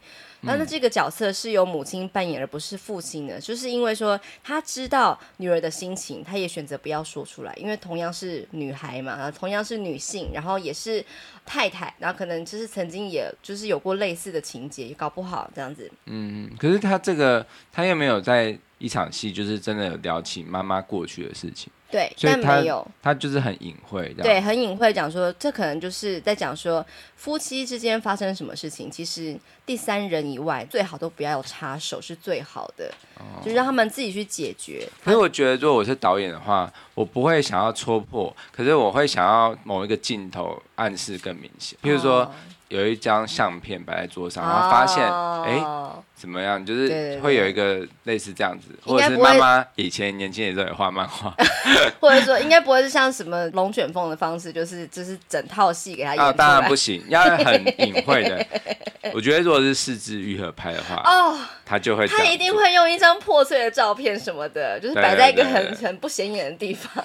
[0.42, 11.04] 那那这个角色是由母亲扮演，而不是父亲的，就是因为说他知道女儿的心情，他也选择不要说出来，因为同样是女孩嘛，同样是女性，然后也是
[11.44, 15.90] 太太，然后可能就是曾经也就是有过类似的情节，也搞不好这样子。
[16.06, 21.70] 嗯，可是他这个他又没有在一场戏，就是真的有聊起妈妈过去的事情。
[21.90, 26.84] 对，但没有，他就是很隐晦，对，很隐晦讲说，这可能就是在讲说
[27.16, 34.86] 夫妻之间发生什么事情，其实第三人以外最好都不要有插手是最好的，哦，就是让他们自己去解决。
[35.02, 42.24] 可是我觉得，如果我是导演的话，我不会想要戳破，可是我会想要某一个镜头暗示更明显，比如说。
[42.24, 42.32] 哦
[42.68, 45.90] 有一张相片摆在桌上，然后发现，哎、oh.
[45.90, 46.64] 欸，怎么样？
[46.64, 51.34] 就是会有一个类似这样子，或者是妈妈以前年轻的时候也画漫画，
[51.98, 56.22] 或者说应该不会是像什么龙卷风的方式，就是就是整套戏给他演。
[56.22, 58.46] 啊，当然不行，要很隐晦的。
[59.14, 67.02] 我觉得如果是四肢愈合拍的话，哦、oh,，他就会，他一定会用一张破碎的照片什么的，就是摆在一个很很不显眼的地方。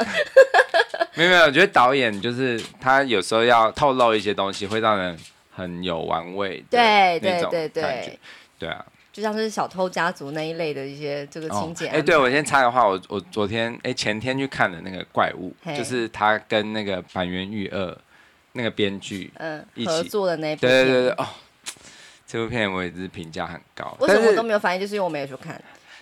[1.15, 5.17] 没有没有，我觉得导演就是他有时候要透露一些东西，会让人。
[5.55, 8.19] 很有玩味的对对对对
[8.57, 11.87] 对啊，就像是小偷家族那一类的一些这个情节。
[11.87, 17.97] 哎、哦，欸、对我先插个话，我我昨天哎、欸、前天去看的那个怪物，就是他跟那个板垣裕二
[18.53, 21.27] 那个编剧嗯一起合作的那部对对对对哦，
[22.25, 23.95] 这部片我也是评价很高。
[23.99, 24.81] 为什么我都没有反应？
[24.81, 25.61] 就是因为我没有去看。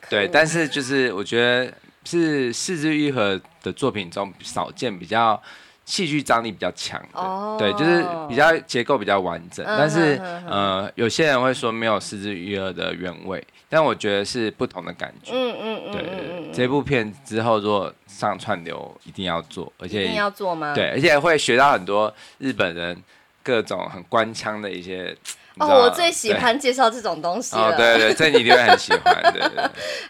[0.09, 1.73] 对，但是就是我觉得
[2.05, 5.41] 是是枝裕和的作品中少见比较。
[5.85, 7.57] 戏剧张力比较强的，oh.
[7.59, 9.77] 对，就是比较结构比较完整，uh -huh.
[9.77, 15.31] 但是呃，有些人会说没有是枝裕和的原味，但我觉得是不同的感觉。
[15.33, 16.09] 嗯嗯嗯，对对
[16.45, 20.73] 对，这部片之后如果上串流一定要做，而且一定要做吗？
[20.73, 22.95] 对，而且会学到很多日本人
[23.43, 25.15] 各种很官腔的一些。
[25.61, 27.69] 哦，我最喜欢介绍这种东西了。
[27.69, 29.33] 哦，对对， 这你一定会很喜欢。
[29.33, 29.41] 对。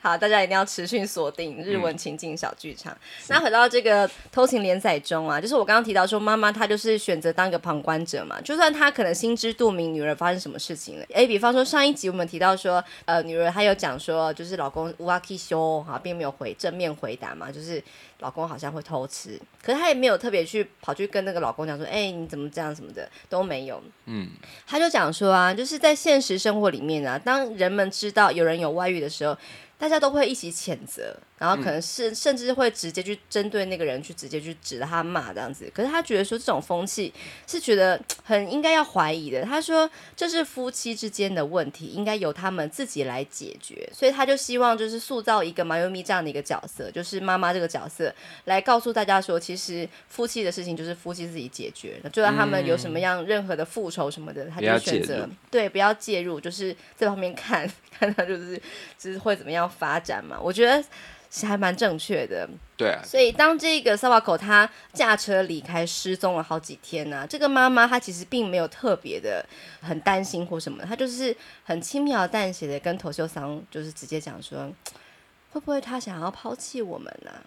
[0.01, 2.93] 好，大家一定要持续锁定日文情境小剧场。
[2.93, 2.97] 嗯、
[3.29, 11.05] 那回到这个偷情连载中啊，就是我刚刚提到说，妈妈她就是选择当一个旁观者嘛，就算她可能心知肚明女儿发生什么事情了。
[11.13, 17.83] 哎，比方说上一集我们提到说，呃，女儿她有讲说，就是老公乌阿基修哈，并没有回正面回答嘛，就是。
[18.21, 23.81] 老公好像会偷吃，可是她也没有特别去跑去跟那个老公讲说，哎、欸，你怎么这样什么的都没有。
[24.05, 24.29] 嗯，
[24.65, 29.38] 她就讲说啊，就是在现实生活里面啊，当人们知道有人有外遇的时候，
[29.77, 31.17] 大家都会一起谴责。
[31.41, 35.67] 然后可能是甚至会直接去针对那个人，去直接去指他骂这样子。
[35.73, 37.12] 可是他觉得说这种风气
[37.47, 39.41] 是觉得很应该要怀疑的。
[39.41, 43.89] 他说这是夫妻之间的问题，应该由他们自己来解决。
[43.91, 48.13] 所以他就希望就是塑造一个麻由美这样的一个角色，就是妈妈这个角色，
[48.45, 51.99] 来告诉大家说，其实夫妻的事情就是夫妻自己解决。
[52.13, 58.62] 就算他们有什么样任何的复仇什么的，他就选择对不要介入，就是在旁边看 看他就是
[58.99, 60.39] 就是会怎么样发展嘛。
[60.39, 60.84] 我觉得。
[61.32, 63.02] 是还蛮正确的，对啊。
[63.06, 67.26] 所以当这个萨瓦口他驾车离开，失踪了好几天呢、啊。
[67.26, 69.44] 这个妈妈她其实并没有特别的
[69.82, 74.70] 很担心或什么，她就是很轻描淡写的跟头秀桑就是直接讲说，
[75.52, 77.39] 会不会他想要抛弃我们呢、啊？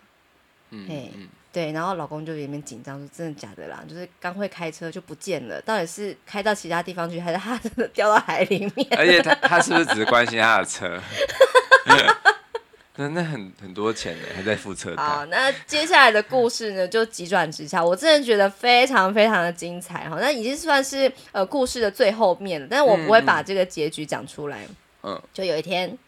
[0.70, 1.70] 嗯，对。
[1.72, 3.84] 然后老公就有点紧张，说真的假的啦？
[3.86, 8.88] 就是刚会开车就不见了，到底是开到其他地方去，还是他真的掉到海里面？
[8.96, 10.98] 而且他他是不是只是关心他的车？
[12.96, 15.02] 那那很很多钱呢，还在付车贷。
[15.02, 20.16] 好，那接下来的故事呢，就急转直下，我真的觉得非常非常的精彩哈。
[20.20, 24.66] 那已经算是呃故事的最后面了，但是我不会把这个结局讲出来。
[25.02, 25.98] 嗯，就有一天，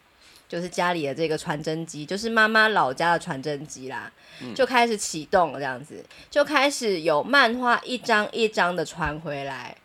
[0.49, 4.11] 就是家里的这个传真机，就是妈妈老家的传真机啦，
[4.55, 9.77] 就开始启动了，这样子，就开始有漫画一张一张的传回来。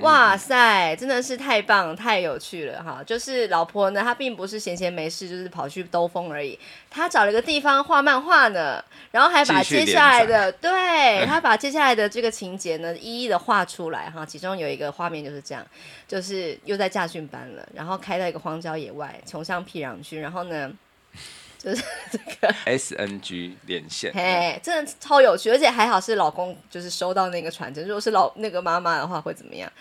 [0.00, 3.02] 哇塞，真的是太棒，太有趣了哈！
[3.04, 6.58] 就是老婆呢，她并不是闲闲没事，就是跑去兜风而已。
[6.90, 14.26] 她找了一个地方画漫画呢，然后还把接下来的，对，她把接下来的这个情节呢，一一的画出来哈。
[14.26, 15.64] 其中有一个画面就是这样，
[16.06, 20.72] 就是又在驾训班了，然后开到一个荒郊野外，穷乡僻壤去，然后呢。
[21.57, 29.71] 就是这个 S N G 连线，嘿，真的超有趣，而且还好是老公就是收到那个传真，如果是老那个妈妈的话会怎么样？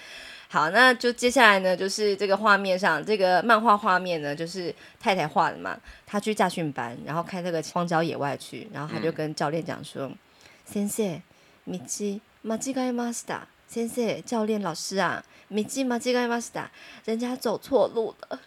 [0.48, 11.20] 好，那就接下来呢，就是这个画面上这个漫画画面呢，就是太太画的嘛，她去驾训班，然后开这个荒郊野外去，然后她就跟教练讲说：“先生，
[11.66, 13.40] 道间违えました。
[13.66, 16.66] 先生，教练老师啊，道间违えました，
[17.06, 18.38] 人家走错路了。”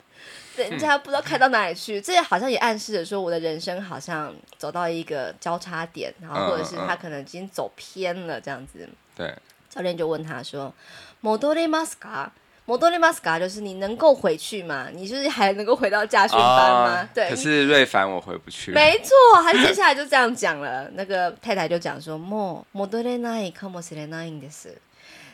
[0.60, 8.88] 人家不知道开到哪里去，这好像也暗示着说，我的人生好像走到一个交叉点，然后或者是他可能已经走偏了这样子。
[9.16, 9.34] 对，
[9.70, 12.30] 教练就问他说：“戻れますか？
[12.68, 13.40] 戻れますか？
[13.40, 14.88] 就是你能够回去吗？
[14.92, 17.30] 你就是还能够回到驾训班吗？”对。
[17.30, 18.72] 可是瑞凡我回不去。
[18.72, 19.12] 没错，
[19.44, 20.90] 他接下来就这样讲了。
[20.94, 24.78] 那个太太就讲说：“もう戻れないかもしれないんです。”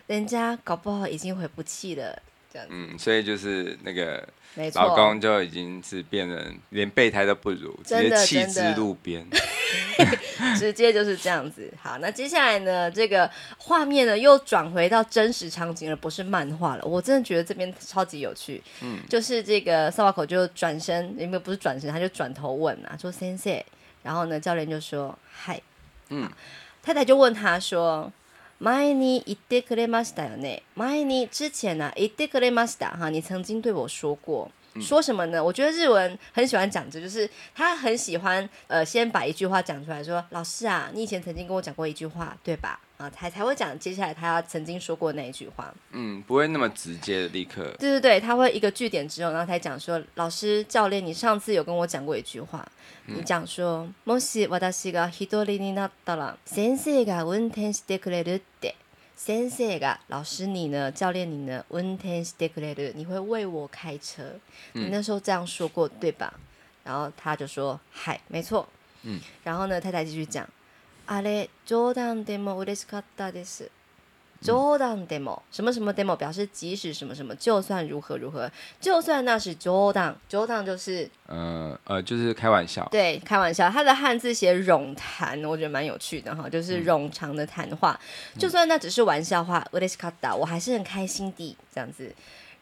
[0.07, 2.19] 人家搞不好已经回不去了。
[2.56, 2.72] 这样子。
[2.74, 4.26] 嗯，所以就是那个。
[4.72, 9.22] 老公就已经是变成连备胎都不如，直接弃之路边，
[10.56, 11.70] 直接就是这样子。
[11.78, 16.84] 好，那接下来呢，这个画面呢又转回到真实场景而，不是漫画了。
[16.86, 18.62] 我真的觉得这边超级有趣。
[18.80, 23.62] 嗯，就是这个萨瓦口就转身，因为不是转身，他就转头问啊，说先生，
[24.02, 25.60] 然后呢，教练就说嗨，
[26.08, 26.26] 嗯，
[26.82, 28.10] 太太就问他说。
[28.59, 30.61] 前に言ってくれましたよね。
[30.75, 35.43] 前に之前呢、啊，言ってくれました哈，你曾经对我说过，说什么呢？
[35.43, 42.79] 我觉得日文很喜欢讲这，就是他很喜欢呃，先把一句话讲出来说，老师啊，你以前曾经跟我讲过一句话，对吧？
[42.97, 45.73] 啊，才才会讲接下来他曾经说过那一句话。
[45.91, 47.63] 嗯，不会那么直接的立刻。
[47.79, 52.67] 对对对，他会一个句点之后，然后才讲说，老师教练，你上次有跟我讲过一句话，
[53.07, 58.75] 嗯、你讲说，もし私が一人になったら先生が运転してくれるって。
[59.17, 64.23] 先生が老师你呢，教练你呢，运転してくれる，你会为我开车。
[64.73, 66.33] 你那时候这样说过，对吧？
[66.83, 68.67] 然后他就说，嗨，没错。
[69.03, 69.19] 嗯。
[69.43, 70.47] 然后呢，太太继续讲。
[71.07, 73.69] あれ冗谈でも嬉しかったです。
[74.43, 82.87] 冗谈でも什么什么でも表示即使什么什么，就算如何如何，就算那是冗谈，冗谈就是呃呃，就是开玩笑。
[82.91, 83.69] 对，开玩笑。
[83.69, 87.99] 他的汉字写冗谈，我觉得蛮有趣的哈，就是冗长的谈话。
[88.33, 92.11] 嗯、就算那只是玩笑话，嬉しかった，我还是很开心的这样子。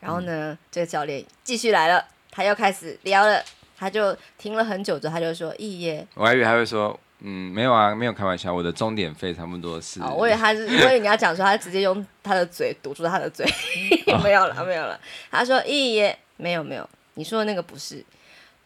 [0.01, 3.41] 然后呢，嗯、这个教练继续来了，他又开始聊了，
[3.77, 6.99] 他就停了很久之后，他就说：“一耶。”我还以为他会说。
[7.23, 10.01] 嗯，没有啊，没有开玩笑，我的钟点费差不多是。
[10.01, 13.45] 哦，我以为他是，我以为你要讲说他直接用他的嘴堵住他的嘴，
[14.23, 14.99] 没有了，没有了。
[15.29, 18.03] 他说一耶，没有没有，你说的那个不是。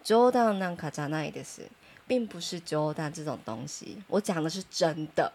[0.06, 1.62] 冗谈なんかじゃないです，
[2.08, 5.32] 并不是冗谈这种东西，我讲的是真的。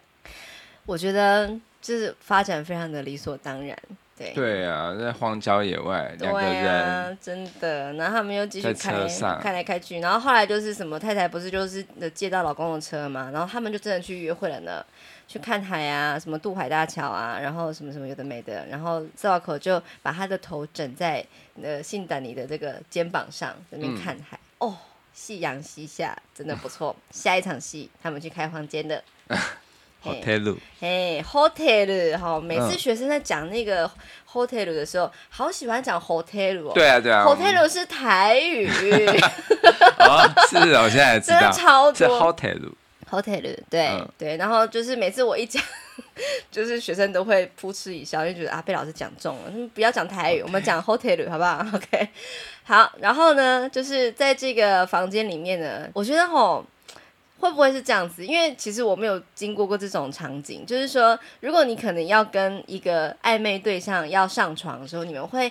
[0.85, 1.49] 我觉得
[1.81, 3.77] 就是发展非常的理所当然。
[4.24, 4.34] 对。
[4.34, 8.94] 对啊，在荒郊野外，两个人、啊、真的，然后他们又继续开
[9.42, 14.86] 开来开去，然后后来就是什么太太不是就是借到老公的车嘛，然后他们就真的去约会了呢，
[15.28, 21.26] 去看海啊，什么渡海大桥啊，然后什么什么有的没的，然后萨瓦口就把他的头枕在
[21.62, 24.78] 呃信达尼的这个肩膀上，在那边看海，嗯、哦，
[25.14, 26.96] 夕阳西下，真的不错。
[27.12, 29.04] 下一场戏，他们去开房间的。
[30.04, 33.90] hotel，哎，hotel 哈，每次学生在讲那个
[34.32, 36.72] hotel 的时候，好喜欢讲 hotel 哦。
[36.74, 37.26] 对啊，对啊。
[37.26, 38.68] hotel 是台语。
[40.00, 41.40] 哦，是哦，我现在知道。
[41.42, 41.96] 真的超多。
[41.96, 42.72] 是 hotel。
[43.10, 45.62] hotel，对对，然后就是每次我一讲，
[46.52, 49.52] 就是学生都会扑哧一笑，就觉得啊，被老师讲中了。
[49.76, 52.10] 不要讲台语，我们讲 hotel 好不好？OK。
[52.64, 56.66] 好，然后呢，就是在这个房间里面呢，我觉得吼。
[57.43, 58.27] 会不会是这样子？
[58.27, 65.51] 因为其实我没有经过过这种场景，就是说，如果你可能要跟一个暧昧对象要上床的时候，你们会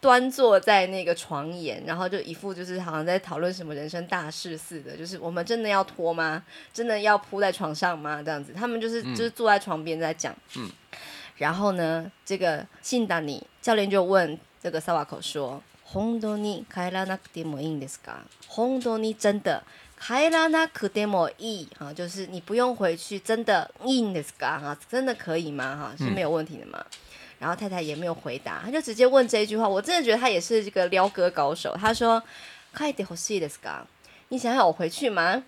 [0.00, 6.42] 端坐在那个床沿，然后就一副就是好像在讨论什么人生大事似的，就是我们真的要脱吗？
[6.72, 8.20] 真的要铺在床上吗？
[8.22, 10.34] 这样子，他们就是就是坐在床边在讲。
[10.56, 10.70] 嗯。
[11.36, 18.22] 然后呢，这个信达尼教练就问这个萨瓦口说：“本当に帰らなくてもいいんですか？
[18.48, 19.62] 本当に真的？”
[20.02, 25.76] 海拉那可得莫伊哈，就是你不用回去，真的硬的是嘎哈，真的可以吗？
[25.76, 26.78] 哈，是没有问题的嘛。
[26.78, 26.98] 嗯、
[27.40, 29.68] 然后太太也没有回答，他就直接问这一句话。
[29.68, 31.76] 我真的觉得他也是这个撩哥高手。
[31.76, 32.22] 他说：“
[32.74, 33.82] 帰ってほしいですか？
[34.28, 35.42] 你想要我回去吗？”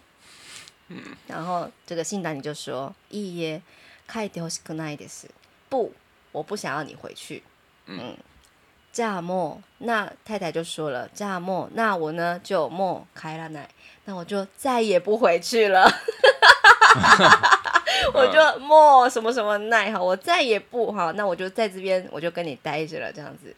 [0.89, 3.61] 嗯、然后这个信达尼就说：“いいえ、
[4.09, 5.29] 帰ってほしくないです。”
[5.71, 5.93] 不，
[6.33, 7.45] 我不想要你回去。
[7.87, 8.17] 嗯，じ
[8.95, 13.69] ゃあもう，那太太就说了：“じゃあもう，那我呢就もう帰らない。”
[14.07, 15.89] 那我就再也不回去了，
[18.13, 23.55] 我就莫什么什么奈哈，我再也不哈，那我就在这边，我就跟你待着了，这样子。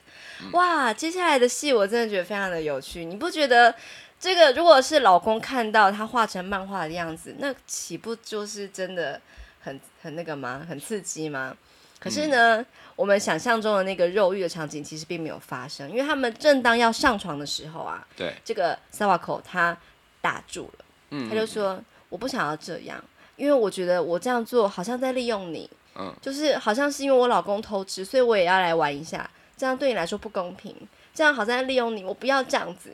[0.52, 3.74] 哇，接下来的戏我真的觉得非常的有趣，你不觉得
[4.20, 9.18] 这个如果是老公看到他画成漫画的样子，那岂不就是真的
[9.60, 10.66] 很很那个吗？
[10.68, 11.56] 很刺激吗？
[11.98, 12.66] 可是呢，
[12.97, 19.77] 我们想象中的那个肉欲的场景其实并没有发生，因为他们正当要上床的时候啊，对，这个萨瓦口他。
[20.19, 21.79] 打住了，他就说
[22.09, 23.01] ：“我不想要这样，
[23.37, 30.75] 因为我觉得我这样做好像在利用你，嗯，就是好像是因为我老公偷吃，所以我也要来玩一下，这样对你来说不公平，
[31.13, 32.93] 这样好像在利用你，我不要这样子。”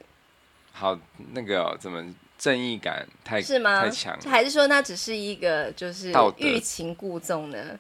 [0.74, 0.96] 好，
[1.32, 2.06] 那个、哦、怎么
[2.38, 3.82] 正义感太是吗？
[3.82, 4.20] 太强？
[4.26, 7.80] 还是说那只是一个就是欲擒故纵呢？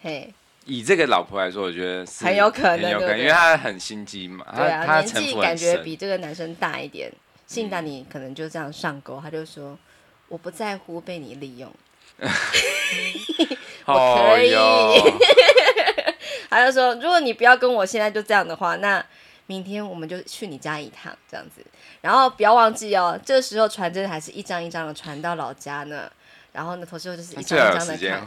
[0.00, 0.32] 嘿，
[0.66, 7.12] 以这个老婆来说，我觉得是很有可能，有可能，因为她很心机嘛，对啊，他年纪感觉比这个男生大一点。
[7.44, 9.78] 信达你可能就这样上钩，他就说
[10.28, 11.70] ：“我不在乎被你利用，
[13.84, 14.54] 我可以。
[14.54, 15.12] 哦哟”
[16.48, 19.04] 他就说：“如果你不要跟我现在就这样的话，那
[19.44, 21.62] 明天我们就去你家一趟，这样子。
[22.00, 26.10] 然后不要忘记哦，这个时候传真还是一张一张的传到老家呢。
[26.52, 28.26] 然后呢，头之后就是一张一张的看。”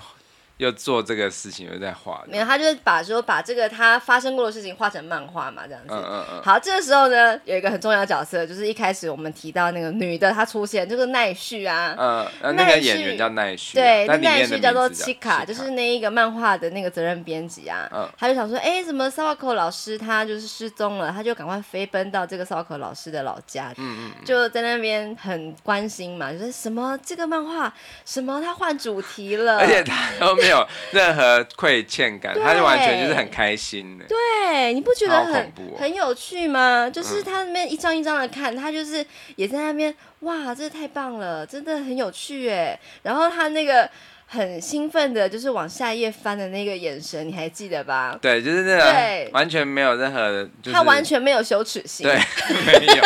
[0.58, 2.24] 又做这个事情，又在画。
[2.28, 5.94] 没有，他就是把说把这个他发生过的事情画成漫画嘛，这样子。
[5.94, 6.42] 嗯嗯嗯。
[6.42, 11.96] 好，这个时候呢，有一个很重要的角色，就是一开始我们提到那个女的，她出现，就是奈绪啊。
[11.98, 12.56] 嗯。
[12.56, 13.76] 那个演员叫奈绪。
[13.76, 17.90] 对，那奈绪叫做七卡，就是那一个漫画的那个责任编辑啊。
[17.94, 18.08] 嗯。
[18.18, 21.12] 他就想说，哎，怎么萨瓦口老师他就是失踪了？
[21.12, 23.74] 他就赶快飞奔到这个萨瓦口老师的老家。
[23.78, 24.26] 嗯嗯。
[24.26, 27.74] 就在那边很关心嘛，就是什么这个漫画，
[28.06, 34.06] 什么他换主题了，而且他都没有任何愧欠感，他就完全就是很开心的。
[34.06, 36.88] 对，你不觉得很很有趣吗？
[36.88, 39.04] 就是他那边一张一张的看，他就是
[39.36, 42.80] 也在那边，哇，这太棒了，真的很有趣哎。
[43.02, 43.90] 然后他那个
[44.28, 48.18] 很兴奋的，就是往下一页翻的那个眼神，你还记得吧？
[48.22, 52.16] 对，就是那个，对，完全没有任何，他完全没有羞耻心，对，
[52.80, 53.04] 没有。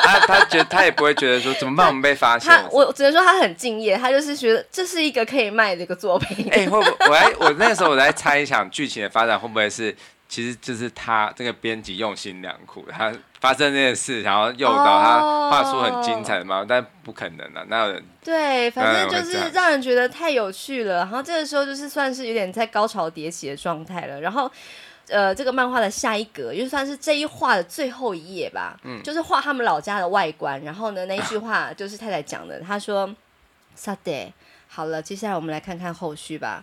[0.00, 2.50] 他他觉得他也不会觉得说怎么办，我们被发现。
[2.50, 6.48] 他我只能说他很敬业，他就是觉得这是一个可以卖的一个作品。
[6.50, 9.94] 哎、欸，会不我来我那时候我在猜想剧情的发展会不会是，
[10.28, 18.04] 其实就是他这个编辑用心良苦，他发生这件事，然后诱导他画出很精彩的嘛，但不可能啊，哪有人？
[18.22, 20.98] 对，反正就是让人觉得太有趣了。
[20.98, 24.50] 然后这个时候就是算是有点在高潮迭起的状态了，然后。
[25.10, 30.62] 呃，这个漫画的下一格，就算是这一画的最后一页吧，嗯，就是画他们老家的外观。
[30.62, 33.08] 然后呢，那一句话就是太太讲的，她说
[33.74, 34.34] ：“s a t y、
[34.68, 36.62] 好了，接下来我们来看看后续吧。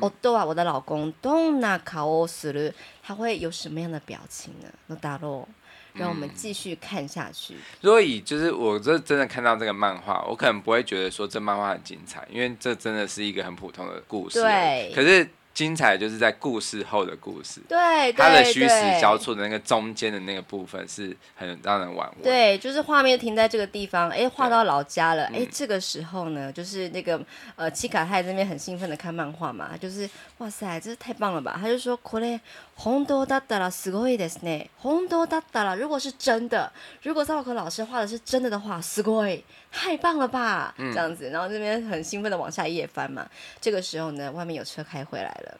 [0.00, 4.68] 哦，对啊，我的老公东那卡奥斯鲁，他会有什么样的表情呢？
[4.86, 5.48] 那大洛。
[5.94, 7.56] 让我们继续看下去。
[7.80, 14.42] 所以就是我这真的看到这个漫画，我可能不会觉得说这漫画很精彩，因为这真的是一个很普通的故事。
[14.42, 14.92] 对。
[14.94, 15.26] 可是。
[15.55, 22.23] 精彩就是在故事后的故事，对，它的虚实交错的那个中间的那个部分是很让人玩味。
[22.23, 27.21] 对，就是画面停在这个地方，哎，画到老家了，哎，这个时候呢，就是那个
[27.57, 31.59] 呃，七卡泰这边很兴奋的看漫画嘛，就是哇塞，这是太棒了吧？
[31.61, 32.39] 他就说，これ
[32.81, 34.69] 本当だったらすごいですね。
[34.81, 36.71] 本当だったら，如果是真的，
[37.03, 39.43] 如果萨瓦克老师画的是真的的话，すごい，
[39.78, 40.74] 太棒了吧？
[40.78, 43.28] 这样子，然后这边很兴奋的往下一页翻嘛。
[43.60, 45.58] 这个时候呢，外面有车开回来了。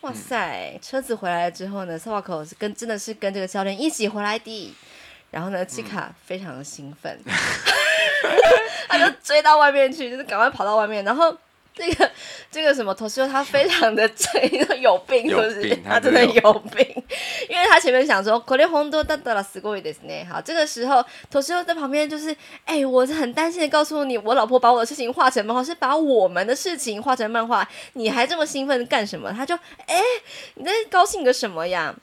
[0.00, 0.78] 哇塞！
[0.80, 4.74] 车子回来了之后呢，萨瓦口是跟真的是跟这个教练一起回来的。
[5.30, 7.32] 然后呢，吉卡非常的兴奋，嗯、
[8.88, 11.36] 他就追到外面去，就是赶快跑到外面，然后。
[11.77, 12.09] 这个
[12.49, 15.75] 这个什么，头秀他非常的真有病，是不是？
[15.85, 16.87] 他真的有病，
[17.49, 20.25] 因为他前面想说，これ本当だったらすごいですね。
[20.25, 29.33] 好，这个时候头秀在旁边就是，哎，我是很担心的告诉你，我老婆把我的事情画成漫画，是把我们的事情画成漫画，你还这么兴奋干什么？
[29.33, 29.53] 他就，
[29.85, 30.01] 哎，
[30.53, 31.93] 你在高兴个什么呀？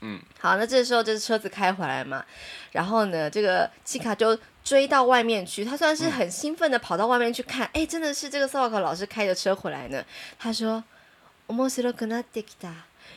[0.00, 2.24] 嗯，好，那这时候就是车子开回来嘛，
[2.72, 4.38] 然后呢，这个七卡就。
[4.64, 10.04] 追到外面去，他算是很兴奋的跑到外面去看，哎、嗯，真的是这个萨瓦克老师开着车回来呢。
[10.38, 12.70] 他说：“面白くなってきた，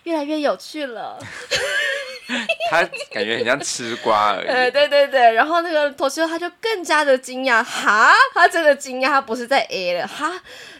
[0.06, 1.20] 越来越有趣了。
[2.26, 2.82] ”他
[3.14, 4.48] 感觉很像吃瓜而已。
[4.48, 10.34] 呃，对对对，然后那个头秀他就更加的惊讶，哈，他真的惊讶，他不是在 A 了，哈，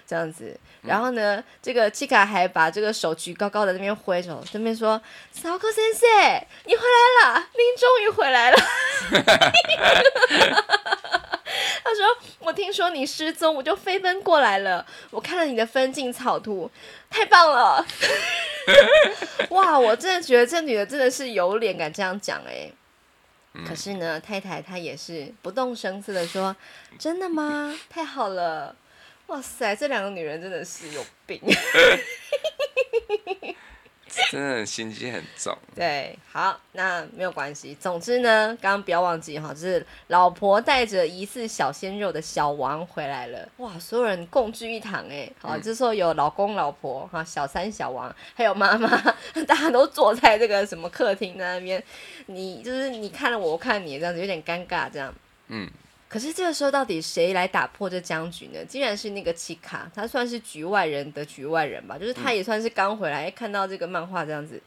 [0.08, 0.60] 这样子。
[0.83, 5.01] 然后呢，嗯、这个七卡还把这个手举高高的，那边挥手，这边说
[5.31, 6.09] ：“萨瓦克先生，
[6.65, 8.57] 你回来了，您终于回来了。
[11.83, 12.07] ”他说
[12.41, 14.87] ：“我听说你失踪，我就飞奔过来了。
[15.11, 16.71] 我看了你的分镜草图，
[17.11, 17.85] 太棒了！
[19.51, 22.71] 哇，我真的觉得这女的真的是有脸敢这样讲哎。
[23.55, 26.55] 嗯、可是呢，太太她也是不动声色的说
[26.99, 27.77] ：‘真的吗？
[27.91, 28.77] 太好了！’
[29.31, 31.41] 哇塞，这两个女人真的是有病。
[34.29, 35.57] 真的心机很重。
[35.75, 37.77] 对，好，那没有关系。
[37.79, 43.49] 总之呢，刚刚不要忘记哈，就是老婆带着疑似小鲜肉的小王回来了。
[43.59, 48.89] 哇，所有人共聚一堂哎，好，这时候有老公、老婆哈，小三、小王，还有妈妈，
[49.47, 51.81] 大家都坐在这个什么客厅那边。
[52.27, 55.15] 你就是你看了我，我看你，这样子有点尴尬，这样。
[55.47, 55.71] 嗯。
[56.10, 58.64] 可是这个时候，到底谁来打破这僵局呢？
[58.64, 64.62] 竟然是那个七卡，他算是局外人的局外人吧，就是他也算是刚回来，看到这个漫画这样子，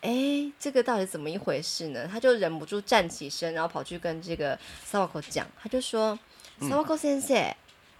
[0.00, 2.08] 哎、欸，这个到底怎么一回事呢？
[2.10, 7.36] 他就忍不住站起身，然后跑去跟这个萨瓦克讲，他就说：“萨瓦克先生，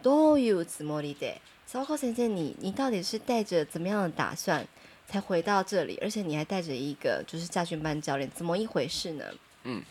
[0.02, 1.34] どういうつもりで？
[1.66, 4.66] 萨瓦克先生，你你到底是带着怎么样的打算
[5.06, 5.98] 才回到这里？
[6.00, 9.24] 而且你还带着一个就是驾训班教练，怎么一回事呢？”
[9.64, 9.82] 嗯。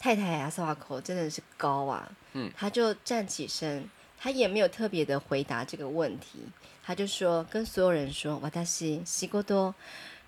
[0.00, 6.40] 太太啊，萨瓦口真的是高啊，嗯，他就站起身，他也没有特别的回答这个问题，
[6.84, 9.74] 他就说跟所有人说，私仕事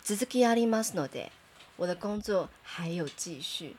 [0.04, 1.28] 続きありますので，
[1.76, 3.76] 我的工作还有继续，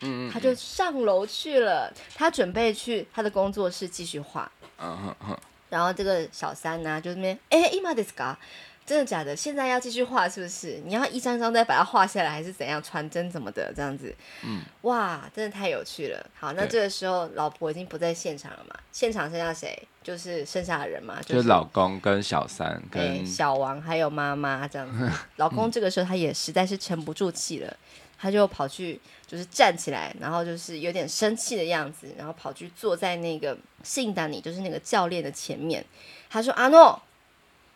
[0.00, 5.38] 嗯，嗯，嗯，他就上楼去了，他准备去他的工作室继续画，嗯嗯，
[5.70, 8.36] 然后这个小三呢、啊，就那边，哎，今ですか？
[8.85, 9.33] 真的假的？
[9.35, 10.81] 现在要继续画是不是？
[10.85, 14.13] 你要一张张再把它画下来，还是怎样传真怎么的这样子？
[14.43, 16.29] 嗯，哇，真的太有趣了。
[16.37, 18.75] 好，那这个时候老婆已经不在现场了嘛？
[18.91, 19.87] 现场剩下谁？
[20.03, 21.15] 就是剩下的人嘛？
[21.21, 25.09] 就是、就是老公跟小三跟、欸、小王还有妈妈这样子。
[25.37, 27.73] 老公这个时候他也实在是沉不住气了，
[28.19, 35.85] 他就跑去就是站起来，然后就是有点生气的样子，然后跑去坐在那个信达尼，就是那个教练的前面。
[36.29, 37.01] 他说：“阿诺，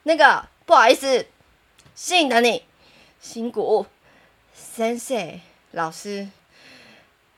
[0.03, 1.26] 那个。”不好意思，
[1.94, 2.62] 信得你
[3.20, 3.86] 辛苦，
[4.54, 5.40] 先生
[5.72, 6.28] 老师。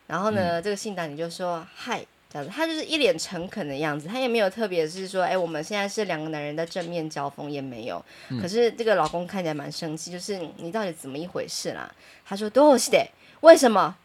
[0.06, 8.04] 然后呢，嗯、这个信达你就说嗨，这样子，他就是一脸诚恳的样子，他也没有特别是说，哎，我们现在是两个男人的正面交锋，也没有。
[8.28, 11.90] 嗯、可是这个老公看起来蛮生气，就是你到底怎么一回事啦？
[12.24, 13.08] 他说どうして？
[13.40, 13.96] 为什么？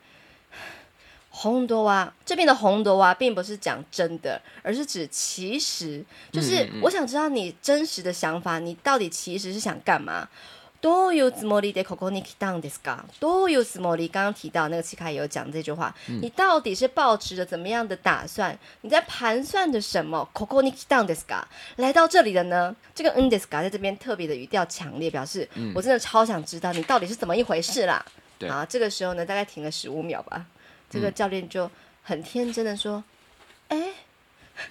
[1.33, 10.27] 红多娃这边的红多娃并不是讲真的，而是指其实，就是我想知道你真实的想法，你到底其实是想干嘛？
[10.81, 13.03] どういうつもりでここに来たんですか？
[13.19, 14.09] どういうつもり？
[14.09, 18.57] 刚刚提到那个七卡也有讲这句话，嗯、你到底是抱持着怎么样的打算？
[18.79, 20.29] 你在盘算着什么？
[20.33, 21.43] ここに来たんですか？
[21.75, 22.73] 来到这里的呢？
[22.95, 28.03] 这个んですか在这边特别的语调强烈，表示、嗯、我真的超想知道你到底是怎么一回事啦。
[28.37, 30.45] 对啊，这个时候呢，大概停了十五秒吧。
[30.94, 31.68] 这个教练就
[32.04, 33.02] 很天真的说
[33.68, 33.88] ：“哎，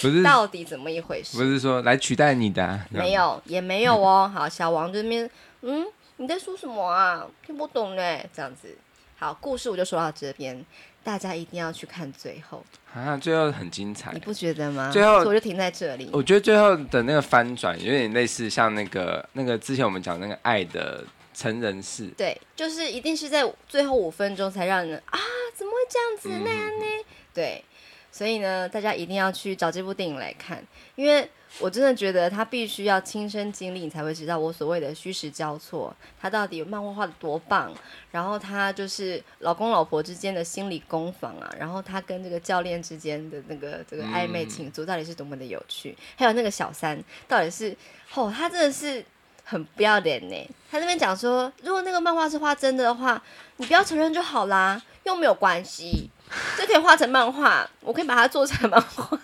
[0.00, 1.36] 不是 到底怎么一回事？
[1.38, 4.28] 不是说来取代你的、啊，没有，也没有哦。
[4.34, 5.30] 好，小王这边，
[5.62, 7.24] 嗯，你在说什么啊？
[7.46, 8.76] 听不懂呢，这样子。
[9.18, 10.62] 好，故事我就说到这边，
[11.04, 12.62] 大家一定要去看最后
[12.92, 14.90] 啊，最后很精彩，你不觉得吗？
[14.92, 16.10] 最后我就停在这里。
[16.12, 21.02] 我觉得最后的那个翻转有点类似像那个那个之前我们讲那个爱的
[21.36, 25.18] 成人式，对，就是一定是在最后五分钟才让人啊，
[25.54, 26.84] 怎么会这样子那样呢？
[26.84, 27.62] 嗯、对，
[28.10, 30.64] 所以呢，大家一定要去找这部电影来看，
[30.94, 31.30] 因为。
[31.58, 37.72] 我真的觉得他必须要亲身经历，你才会知道我所谓的虚实交错，他到底有漫画画的多棒。
[38.10, 45.92] 然后他就是老公老婆之间的心理攻防啊，然后他跟这个教练之间的那个这个暧昧情愫到底是多么的有趣。
[45.92, 47.74] 嗯、还有那个小三到底是，
[48.12, 49.02] 哦，他真的是
[49.48, 50.50] 很不要脸呢。
[50.70, 53.22] 他那边讲说，如果那个漫画是画真的的话，
[53.58, 56.10] 你不要承认就好啦，又没有关系，
[56.56, 59.16] 这可以画成漫画，我可以把它做成漫画。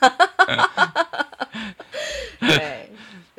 [2.40, 2.81] 对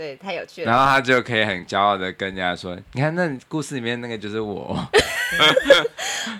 [0.04, 0.70] 对，太有趣了。
[0.70, 4.78] 然后他就可以很骄傲的跟人家说：“你看，那故事里面那个就是我。”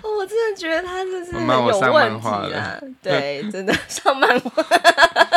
[0.02, 2.78] 我真的觉得他这是有问题啊！
[3.02, 4.62] 对， 真的上漫画。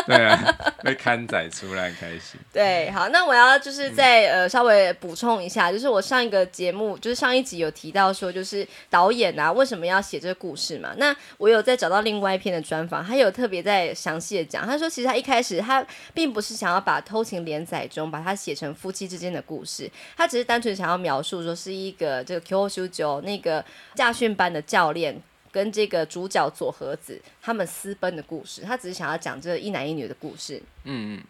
[0.06, 2.40] 对啊，被刊载出来开心。
[2.54, 10.94] 对，好，那我要就是再呃稍微补充一下，就是我上一个节目，就是上一集有提到说，就是导演啊为什么要写这个故事嘛？
[10.98, 23.64] 那我有再找到另外一篇的专访，他有特别在详细的讲，他说其实他一开始他并不是想要把《偷情连载中》把它写成夫妻之间的故事，他只是单纯想要描述说是一个这个 Q 修九那个
[23.96, 25.22] 驾训班的教练。
[25.50, 30.62] 跟这个主角佐和子他们私奔的故事，他只是想要讲这一男一女的故事。
[30.84, 31.24] 嗯嗯。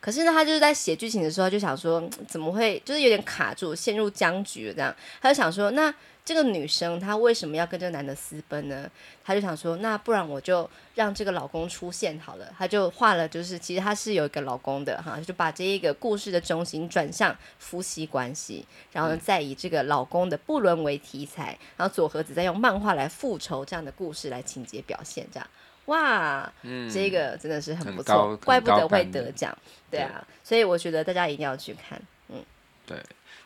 [0.00, 4.94] 可是呢，他就是在写剧情的时候，就想说 怎么会，就是有点卡住，陷入僵局这样。
[5.20, 5.94] 他就想说那。
[6.26, 8.90] 这个女生她为什么要跟这个男的私奔呢？
[9.22, 12.52] 她就想说，那不然我就让这个老公出现好了。
[12.58, 25.48] 她就画了，就是其实她是有一个老公的哈，就把这一个故事的中心转向夫妻关系，然后，再以这个老公的不伦为题材，然后佐和子再用漫画来复仇这样的故事来情节表现，这样
[25.86, 29.56] 哇，嗯，这个真的是很不错，怪不得会得奖，
[29.90, 32.44] 对啊，对，所以我觉得大家一定要去看，嗯，
[32.86, 32.96] 对。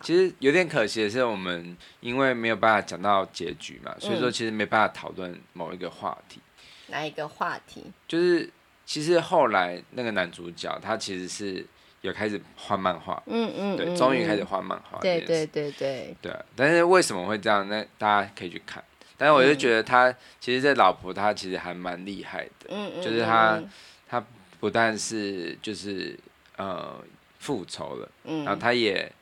[0.02, 6.40] 其实有点可惜的是，我们因为没有办法讲到结局嘛，所以说其实没办法讨论某一个话题。
[6.86, 7.84] 哪一个话题？
[8.08, 8.48] 就是
[8.86, 11.66] 其实后来那个男主角他其实是
[12.00, 14.98] 有开始画漫画，嗯嗯，对，终于开始画漫画。
[15.00, 16.16] 对对对对。
[16.22, 17.68] 对，但是为什么会这样？
[17.68, 18.82] 那大家可以去看。
[19.20, 20.10] 但是我就觉得他
[20.40, 23.62] 其实这老婆他其实还蛮厉害的，嗯嗯，就是他
[24.08, 24.24] 他
[24.58, 26.18] 不但是就是
[26.56, 26.98] 呃
[27.38, 29.12] 复仇了，嗯，然后他也。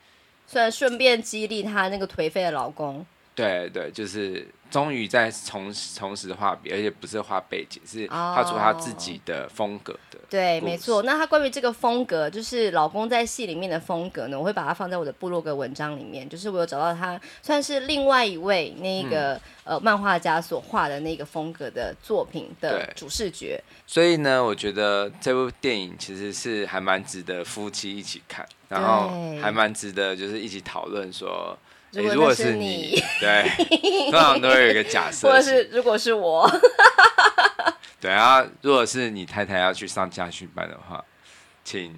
[0.46, 10.18] 虽然顺便激励他那个颓废的老公，对对，就是终于在重重拾画笔，而且不是画背景，是画出他自己的风格的。
[10.28, 11.02] 对，没错。
[11.02, 16.28] 那他关于这个风格，就是老公在戏里面的风格呢，我会把它放在我的部落格文章里面。
[16.28, 23.58] 就是我有找到他，算是另外一位那个、嗯、呃漫画家所画的那个风格的作品的主视觉。
[23.86, 29.08] 所以呢，我觉得这部电影其实是还蛮值得夫妻一起看，然后
[29.40, 31.56] 还蛮值得就是一起讨论说，
[31.92, 33.50] 如果，如果是你，对，
[34.10, 36.50] 通常都会有一个假设， 或者是如果是我。
[38.00, 41.04] 对啊，如果是你太太要去上家训班的话，
[41.64, 41.92] 请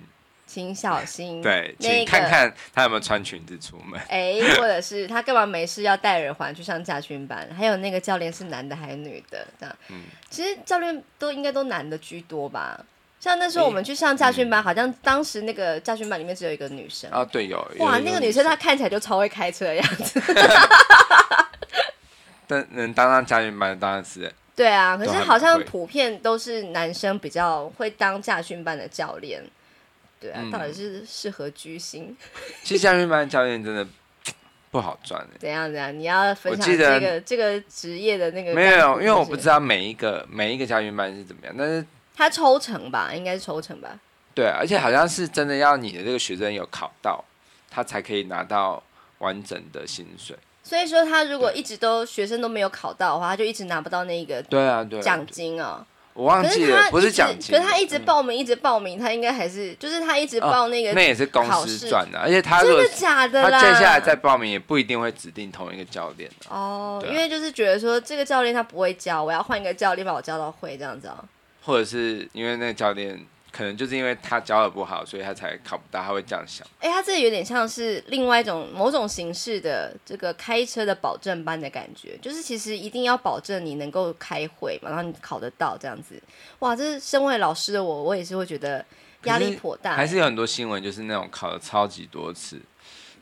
[0.47, 1.43] 请小心。
[1.43, 4.01] 对，请看看她有没有穿裙子出门。
[4.09, 7.47] 哎、欸，或者是她干嘛没事要戴耳环去上家训班？
[7.55, 9.47] 还有那个教练是男的还是女的？
[9.59, 12.82] 这样，嗯，其实教练都应该都男的居多吧？
[13.21, 17.09] 像那时候我们去上驾训班，好像当时那个驾训班里面只有一个女生。
[17.11, 17.59] 啊，对，有。
[17.79, 20.21] 哇，那个女生她看起来就超会开车的样子。
[22.49, 24.33] 但能当上驾训班的当然是。
[24.57, 29.43] 对啊，可是好像普遍都是男生比较会当驾训班的教练，
[30.18, 32.14] 对啊，嗯、到底是适合居心？
[32.64, 33.87] 其实驾训班教练真的
[34.71, 35.25] 不好赚。
[35.39, 35.97] 怎样怎样？
[35.99, 38.53] 你要分享这个这个职业的那个？
[38.53, 41.85] 没有，因为我不知道每一个每一个家训班是怎么样，但是
[42.21, 43.99] 他抽成吧，应该是抽成吧？
[44.35, 47.25] 对，而且好像是真的要你的这个学生有考到，
[47.71, 48.83] 他才可以拿到
[49.21, 50.37] 完整的薪水。
[50.62, 55.87] 所以说，他如果一直都学生都没有考到的话，他就一直拿不到那个对啊对奖金啊。
[56.12, 63.59] 我忘记了，不是奖金，可是他一直报名，一直报名，他应该还是就是他一直报那个，那也是公司赚的，而且他真的假的啦？
[63.59, 71.25] 他接下来再报名也不一定会指定同一个教练哦，因为就是觉得说这个教练他不会教，我要换一个教练把我教到会这样子哦。
[71.63, 73.19] 或者是因为那个教练
[73.53, 76.67] 可能就是因为他教的不好，所以他才考不到，他会这样想。
[76.79, 86.21] 哎、欸，他这有点像是另外一种某种形式的这个开车的保证班的感觉，就是其实一定要保证你能够开会嘛，然后你考得到这样子。
[86.61, 88.85] 哇，这是身为老师的我，我也是会觉得
[89.25, 89.95] 压力颇大。
[89.95, 92.61] 还是有很多新闻，就是那种考了超级多次。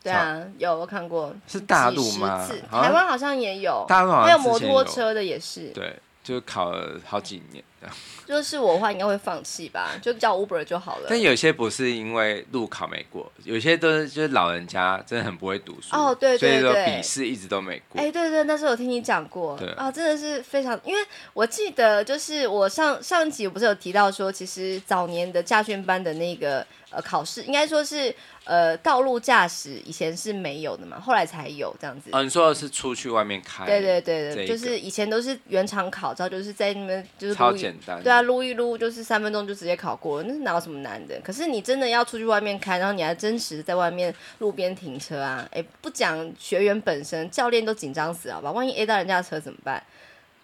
[0.03, 1.35] 对啊，有我看过。
[1.47, 2.47] 是大陆吗？
[2.71, 3.83] 台湾好像也有。
[3.87, 5.69] 大陆还有摩托车的也是。
[5.69, 5.99] 对。
[6.21, 7.63] 就考了好几年，
[8.27, 11.07] 就是我的话，应该会放弃吧，就叫 Uber 就好了。
[11.09, 17.99] 但有些不是因为路考没过，有些都是就是老人家真的很不会读书哦，对对对，所以说笔试一直都没过。
[17.99, 21.03] 哎、欸，对对，那时候有听你讲过，对啊，真的是非常，因为
[21.33, 26.65] 我记得就是我上上一集我不是有提到说，其实早年的驾训班的那个。
[26.91, 28.11] 呃，考试应该说是
[28.45, 32.09] 呃，道路驾驶以前是没有的嘛，后来才有这样子。
[32.09, 33.63] 嗯、哦，你说的是出去外面开？
[33.63, 37.68] 对对对对，就是以前都是原厂考照，就是在那边就是超简
[38.03, 41.19] 对啊，撸一撸就是三分钟就直接考过了，那是哪有什么难的？
[41.23, 45.47] 可是你真的要出去外面开，然后你还真实在外面路边停车啊？
[45.51, 48.51] 哎，不讲学员本身，教练都紧张死了，吧？
[48.51, 49.81] 万一 A 到人家的车怎么办？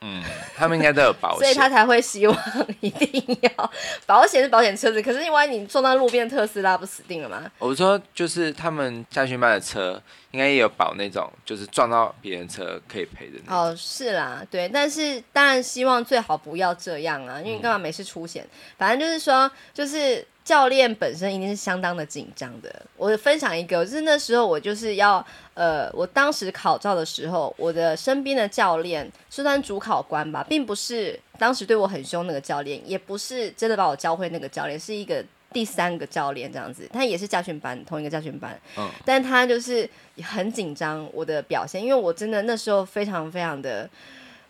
[0.07, 0.21] 嗯，
[0.55, 2.37] 他们应该都有保险， 所以他才会希望
[2.79, 3.71] 一定要
[4.05, 5.01] 保险是保险车子。
[5.01, 7.49] 可是万一你撞到路边特斯拉，不死定了吗？
[7.57, 9.99] 我说就是他们驾训班的车
[10.29, 13.39] 应该也有保那种，就是撞到别人车可以赔的。
[13.47, 18.43] 哦，是啦，对，但是当然希望最好不要这样啊，因为你干嘛没事出险？
[18.43, 20.25] 嗯、反正就是说，就是。
[20.45, 22.85] 教练本身一定是相当的紧张的。
[22.95, 25.25] 我分享一个，就是那时候我就是要，
[25.55, 36.87] 呃，我当时考照的时候，我的身边的教练是算主考官吧，并不是当时对我很凶那个教练，也不是真的把我教会那个教练，是一个第三个教练这样子。
[36.93, 39.89] 他也是驾训班，同一个驾训班，嗯，但他就是
[40.21, 43.89] 很紧张我的表现，因为我真的那时候非常非常的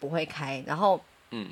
[0.01, 0.99] 不会开，然后，
[1.31, 1.47] 嗯。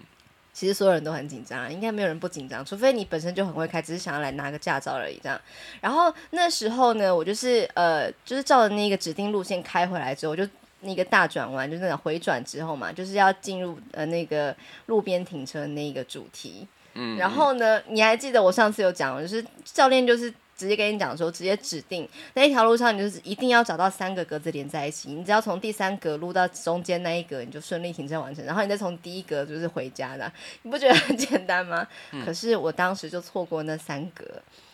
[0.53, 5.39] 其实所有人都很紧张，应该没有人不紧张，除非你本身就很会开，只是想要来拿个驾照而已这样。
[5.81, 10.47] 然后那时候呢，我就是呃，就是照着那个指定路线开回来之后，就
[10.81, 16.67] 那个大转弯，就是那种回转之后嘛，就是要进入呃那个路边停车那个主题。
[16.93, 17.17] 嗯。
[17.17, 20.33] 然后呢，你还记得我上次有讲，就是教练就是。
[20.55, 25.11] 直接跟你讲说，直接指定那一条路上，你就是一定要找到三个格子连在一起。
[25.11, 28.45] 你只要从第三格录到中间那一格，你就顺利停车完成。
[28.45, 30.31] 然后你再从第一格就是回家的，
[30.61, 31.87] 你不觉得很简单吗？
[32.11, 34.25] 嗯、可是我当时就错过那三格，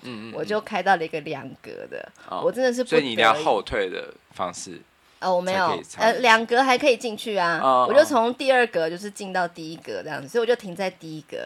[0.04, 2.90] 嗯，嗯，嗯，我就开到了一个两格的，哦、我真的是不。
[2.90, 4.82] 所以你一定要后退的方式。
[5.20, 11.38] 哦，我没有，呃，两格还可以进去啊，哦、我就从第二格就是进到第一格这样子，所以我就停在第一格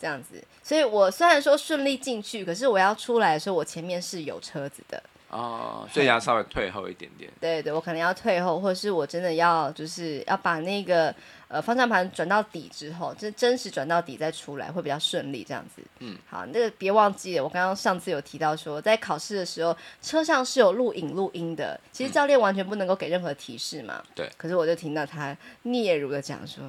[0.00, 5.02] 这样子，哦、所以我虽然说顺利进去，可是我要出来的时候，我前面是有车子的。
[5.30, 7.30] 哦，所以要稍微退后一点点。
[7.40, 11.14] 对对，我可能要退后，或者是我真的要就是要把那个。
[11.52, 15.82] 呃，方向盘转到底之后，就真实转到底再出来会比较顺利，这样子。
[15.98, 21.80] 嗯，好，那个别忘记了，我刚刚上次有提到说，在考试的时候，车上是有录影录音的。
[21.90, 24.00] 其实教练完全不能够给任何提示嘛。
[24.14, 24.32] 对、嗯。
[24.36, 26.62] 可是我就听到他嗫嚅的讲说，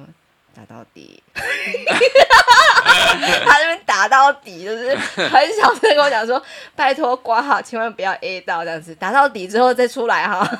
[0.52, 1.22] 打到底。
[3.44, 6.42] 他那边打到底，就是很小声跟我讲说，
[6.76, 10.46] 拜托刮好，千万不要 A 到这样子，打到底之后再出来哈。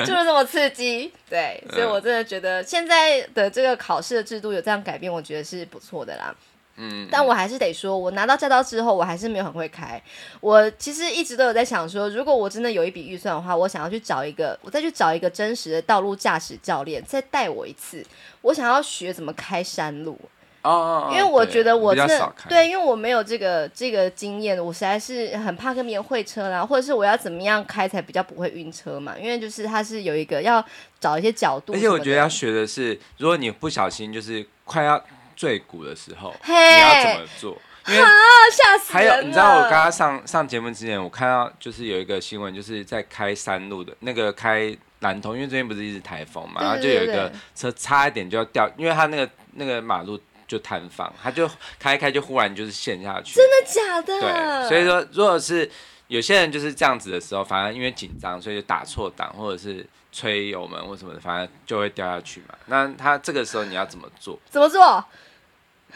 [0.00, 6.34] 就是这么刺激，对，所以我真的觉得现在的这个考试的制度有这样改变，我觉得是不错的啦。
[6.78, 10.00] 嗯，但我还是得说，我拿到驾照之后，我还是没有很会开。
[10.40, 18.04] 我其实一直都有在想说，如果我真的有一笔预算的话，我想要去找一个，我再去找一个真实的道路驾驶教练，再带我一次。
[18.42, 20.18] 我想要学怎么开山路。
[20.62, 29.14] 哦，因为我觉得我真的对，因为我没有这个这个经验，我实在是很怕跟别人会车啦，或者是我要怎么样开才比较不会晕车嘛？
[29.16, 30.62] 因为就是它是有一个要
[30.98, 35.02] 找一些角度，而且我觉得要学的是，如果你不小心就是快要
[35.38, 37.56] 坠谷的时候，嘿你要怎么做？
[37.86, 38.92] 因为吓死人！
[38.92, 50.20] 还有，你知道我刚刚上上节目之前，我看到就是有一个新闻，就是在开山路的那个开南通，因为这边不是一直台风嘛，然后就有一个车差一点就要掉，因为他那个那个马路。
[50.48, 51.46] 就摊放，他就
[51.78, 53.34] 开一开，就忽然就是陷下去。
[53.34, 54.18] 真的假的？
[54.18, 55.70] 对，所以说，如果是
[56.06, 62.54] 有些人就是这样子的时候，反而因为紧张，所以就打错档，或者是吹油门或什么的，反而就会掉下去嘛。
[62.64, 64.38] 那他这个时候你要怎么做？
[64.48, 65.04] 怎么做？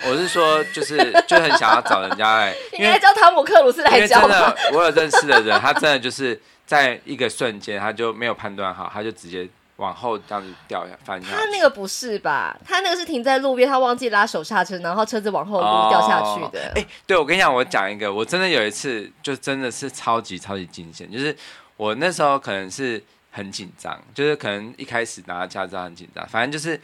[0.04, 0.96] 我是说，就是
[1.26, 4.20] 就很想要找人家来， 应该叫汤姆克鲁斯来教。
[4.20, 9.48] 真的，我有认识的人，他真的就是在一个瞬间，他就没有判断好，他就直接。
[9.76, 12.56] 往后这样子掉下翻下去，他那个不是吧？
[12.64, 15.58] 他那个是停在路边，他忘记拉手刹车，然后车子往后
[15.90, 16.60] 掉下去的。
[16.60, 21.34] 哎、哦欸，对，我跟你讲，我讲一个，我真的有一次就真的是超级超级惊险，就是
[21.76, 26.80] 我那时候可能是很紧张，就是可能一开始拿驾照很紧张，反正就是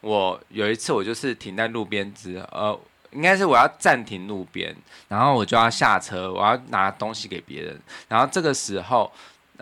[0.00, 2.78] 我有一次我就是停在路边之，呃
[3.12, 4.74] 应该是我要暂停路边，
[5.08, 9.10] 然后我就要下车，我要拿东西给别人，然后这个时候。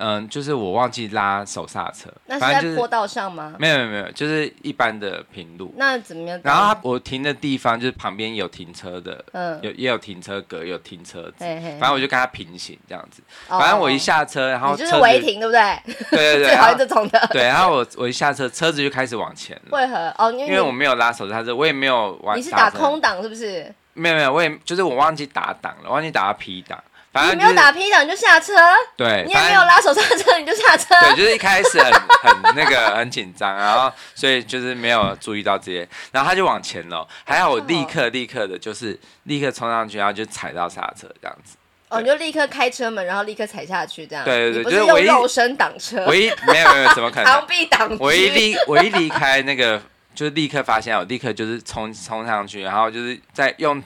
[0.01, 3.55] 嗯，就是我忘记拉手刹车，那是在坡道上吗？
[3.59, 5.75] 没有没有没有，就是一般的平路。
[5.77, 6.41] 那怎么样？
[6.45, 11.35] 然后我停的地方就是旁边有停车的，嗯，有也有停车格，有停车子。
[11.41, 13.23] 嘿嘿，反正我就跟他平行这样子。
[13.49, 15.83] 哦、反正我一下车，然后车就是违停，对不对？
[16.11, 17.29] 对对对，最讨厌这种的。
[17.33, 19.77] 对，然后我我一下车，车子就开始往前了。
[19.77, 20.15] 为何？
[20.19, 22.39] 哦，因为，因为我没有拉手刹车，我也没有玩。
[22.39, 23.75] 你是打空档是不是？
[23.95, 26.81] 没有没有，我也就是我忘记打档了，忘记打到 P 档。
[27.25, 28.55] 就是、你没有打 P 档你就下车，
[28.97, 41.57] 对，你也没有拉手刹车你就下车，对，就是一开始很很那个很紧张，然后所以就是没有注意到这些，然后他就往前了，还好我立刻立刻的就是立刻冲上去，然后就踩到刹车这样子，
[41.89, 49.81] 哦，你就立刻开车门，然后立刻踩下去这样，对对对，就是用肉身挡车，唯一没有没有怎么可能， 螳臂挡车，我一离我一离开那个，
[50.15, 53.83] 就是立刻发现我立刻就是冲冲上去，然后就是在用。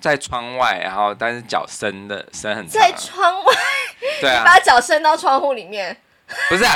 [0.00, 2.80] 在窗外，然后但是脚伸的伸很长。
[2.80, 3.54] 在窗外，
[4.20, 5.96] 对啊，把脚伸到窗户里面。
[6.50, 6.74] 不是啊，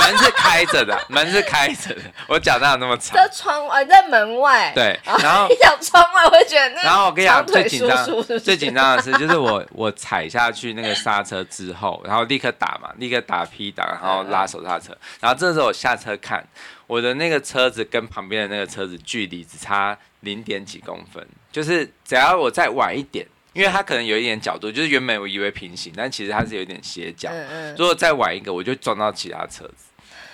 [0.00, 3.16] 门是开着的， 门是开着的，我脚哪有那么长？
[3.16, 4.70] 在窗外，在门外。
[4.74, 6.82] 对，然后你讲窗外，我会觉得那。
[6.82, 16.46] 然后我跟你讲，最紧张，最紧张的是，就是我我踩下去那个刹车之后，然后立刻打嘛，立刻打 P 档，然后拉手刹车，然后这时候我下车看，
[16.86, 21.26] 我的那个车子跟旁边的那个车子距离只差零点几公分。
[21.56, 27.30] 就是只要我再晚一点，因为它可能有一点角度，就是原本我以为平行，但其实它是有一点斜角。
[27.32, 27.76] 嗯嗯。
[27.78, 29.86] 如果再晚一个，我就撞到其他车子。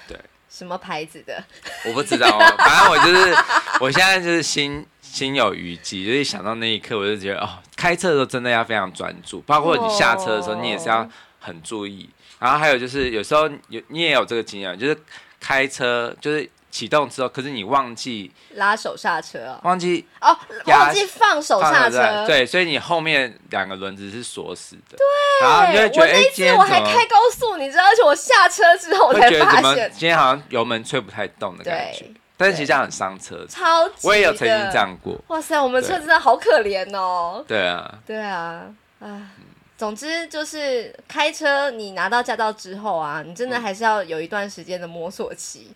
[0.08, 0.18] 对。
[0.50, 1.40] 什么牌子的？
[1.86, 3.36] 我不知道哦， 反正我就是，
[3.78, 11.08] 我现在就是心心有余悸，就是想到那一刻，我就觉得哦，开车的时候真的要非常专注，包括你下车的时候，你也是要
[11.38, 12.10] 很注意。
[12.40, 14.98] 然后还有就是，有时候有你也有这个经验，就是
[15.38, 16.50] 开车就是。
[16.72, 32.06] 启动之后，可是你忘记拉手刹车哦，忘记哦，忘记放手刹车，对，所以你后面两个轮子是锁死的，对，然后你就会觉得，哎，今天我还开高速，你知道，而且我下车之后我才发现，今天好像油门吹不太动的感觉，
[32.38, 38.64] 但是其实这样很伤车，超级，我也有曾经这样过，哇塞，我们车真的好可怜哦，对啊，对啊，
[38.98, 39.30] 啊，
[39.76, 45.70] 总之就是开车，你拿到驾照之后啊，你真的还是要有一段时间的摸索期。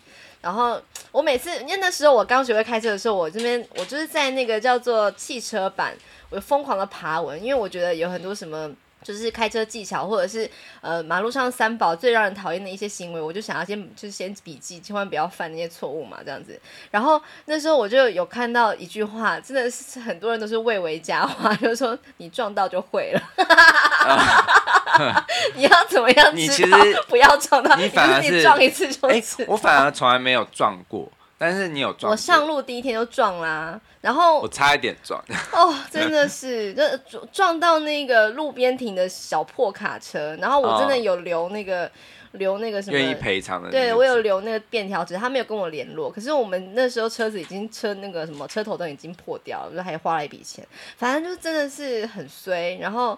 [0.47, 0.81] 然后
[1.11, 5.93] 我每次，因为那时候我刚学会开车的时候，我这边我就是在那个叫做汽车版，
[6.29, 8.71] 我疯狂的爬文，因为我觉得有很多什么
[9.07, 10.51] 就是开车技巧，或者是
[10.81, 16.59] 呃马路上三宝最让人讨厌的一些行为，我就想要先就是先笔记，千万不要犯那些错误嘛，这样子。
[16.91, 23.21] 然后那时候我就有看到一句话，真的是很多人都是蔚为佳话， 就是说你撞到就会了。
[25.55, 26.35] 你要怎么样？
[26.35, 29.45] 你其实不要撞到，你反而是你撞一次就一次。
[29.47, 32.11] 我反而从来没有撞过，但是你有撞。
[32.11, 35.23] 我上路第一天就撞啦，然后我差一点撞。
[35.51, 36.73] 哦，真的是，
[37.09, 41.89] 就撞到那个路边停的小破卡车，然后我真的有留那个。
[42.33, 46.11] 留那个什么愿意赔偿的，对，我有留那个便条纸，他没有跟我联络。
[46.11, 50.63] 可是我们那时候车子已经车那个什么车头灯已经破掉了，就还花了一笔钱。
[50.97, 52.77] 反正就真的是很衰。
[52.79, 53.17] 然后，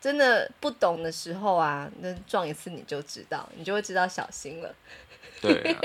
[0.00, 4.72] 真的不懂的时候啊，那撞一次你就知道，你就会知道小心了。
[5.42, 5.80] 对、啊，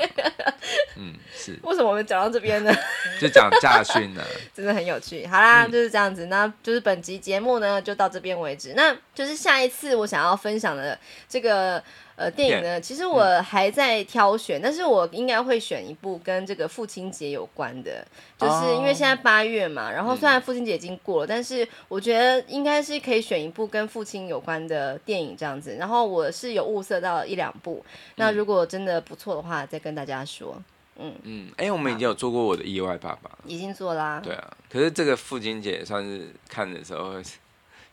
[0.96, 1.58] 嗯，是。
[1.64, 2.72] 为什么我们讲到这边呢？
[3.20, 4.24] 就讲驾训呢，
[4.56, 5.26] 真的很有趣。
[5.28, 8.74] 好啦，嗯、就是这样子，那就是本集节目呢就到这边为止。
[8.76, 10.98] 那就是下一次我想要分享的
[11.28, 11.84] 这个。
[12.18, 18.04] 呃，电影呢，其实我还在挑选，嗯、但是我应该会选一部跟这个父亲节有关的，
[18.40, 25.76] 就是因为现在八月嘛，然后虽然父亲节已经过了，嗯、但是我觉得应该是可以选一部跟父亲有关的电影这样子。
[25.76, 30.60] 然后我是有物色到一两部，嗯、那如果真的不错的话，再跟大家说。
[30.98, 34.20] 嗯嗯，哎、欸，我们已经有做过我的意外爸爸，已经做啦。
[34.24, 37.22] 对啊，可是这个父亲节算是看的时候。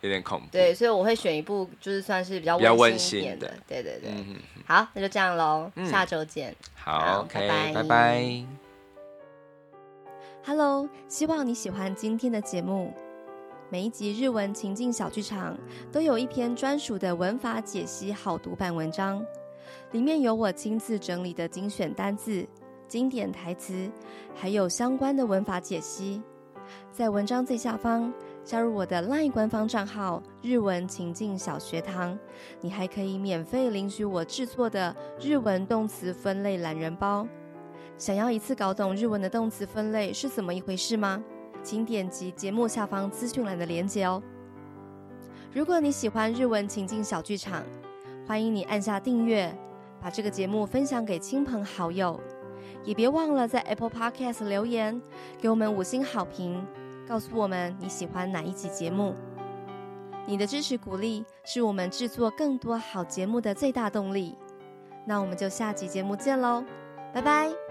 [0.04, 4.12] 有点恐怖，对，所以我会选一部，就是算是比较温馨一点的，对对对。
[4.66, 6.54] 好，那就这样喽，嗯、下周见。
[6.74, 8.44] 好，OK，拜拜。
[10.44, 12.92] Hello，希望你喜欢今天的节目。
[13.70, 15.56] 每一集日文情境小剧场
[15.90, 19.24] 都有一篇专属的文法解析好读版文章，
[19.92, 22.46] 里面有我亲自整理的精选单字、
[22.86, 23.90] 经典台词，
[24.34, 26.20] 还有相关的文法解析，
[26.92, 28.12] 在文章最下方。
[28.44, 32.16] 加入我的 LINE 官方账号“日文情境小学堂”，
[32.60, 37.26] 你还可以免费领取我制作的日文动词分类懒人包。
[37.96, 41.24] 想要一次搞懂日文的动词分类是怎么一回事吗？
[41.62, 44.22] 请点击节目下方资讯栏的链接哦。
[45.50, 47.62] 如果你喜欢日文情境小剧场，
[48.26, 49.56] 欢迎你按下订阅，
[50.02, 52.20] 把这个节目分享给亲朋好友，
[52.84, 55.00] 也别忘了在 Apple Podcast 留言，
[55.40, 56.62] 给我们五星好评。
[57.06, 59.14] 告诉我们你喜欢哪一集节目。
[60.26, 64.34] 你的支持鼓励是我们制作更多好节目的最大动力。
[65.06, 66.64] 那我们就下集节目见喽，
[67.12, 67.63] 拜拜。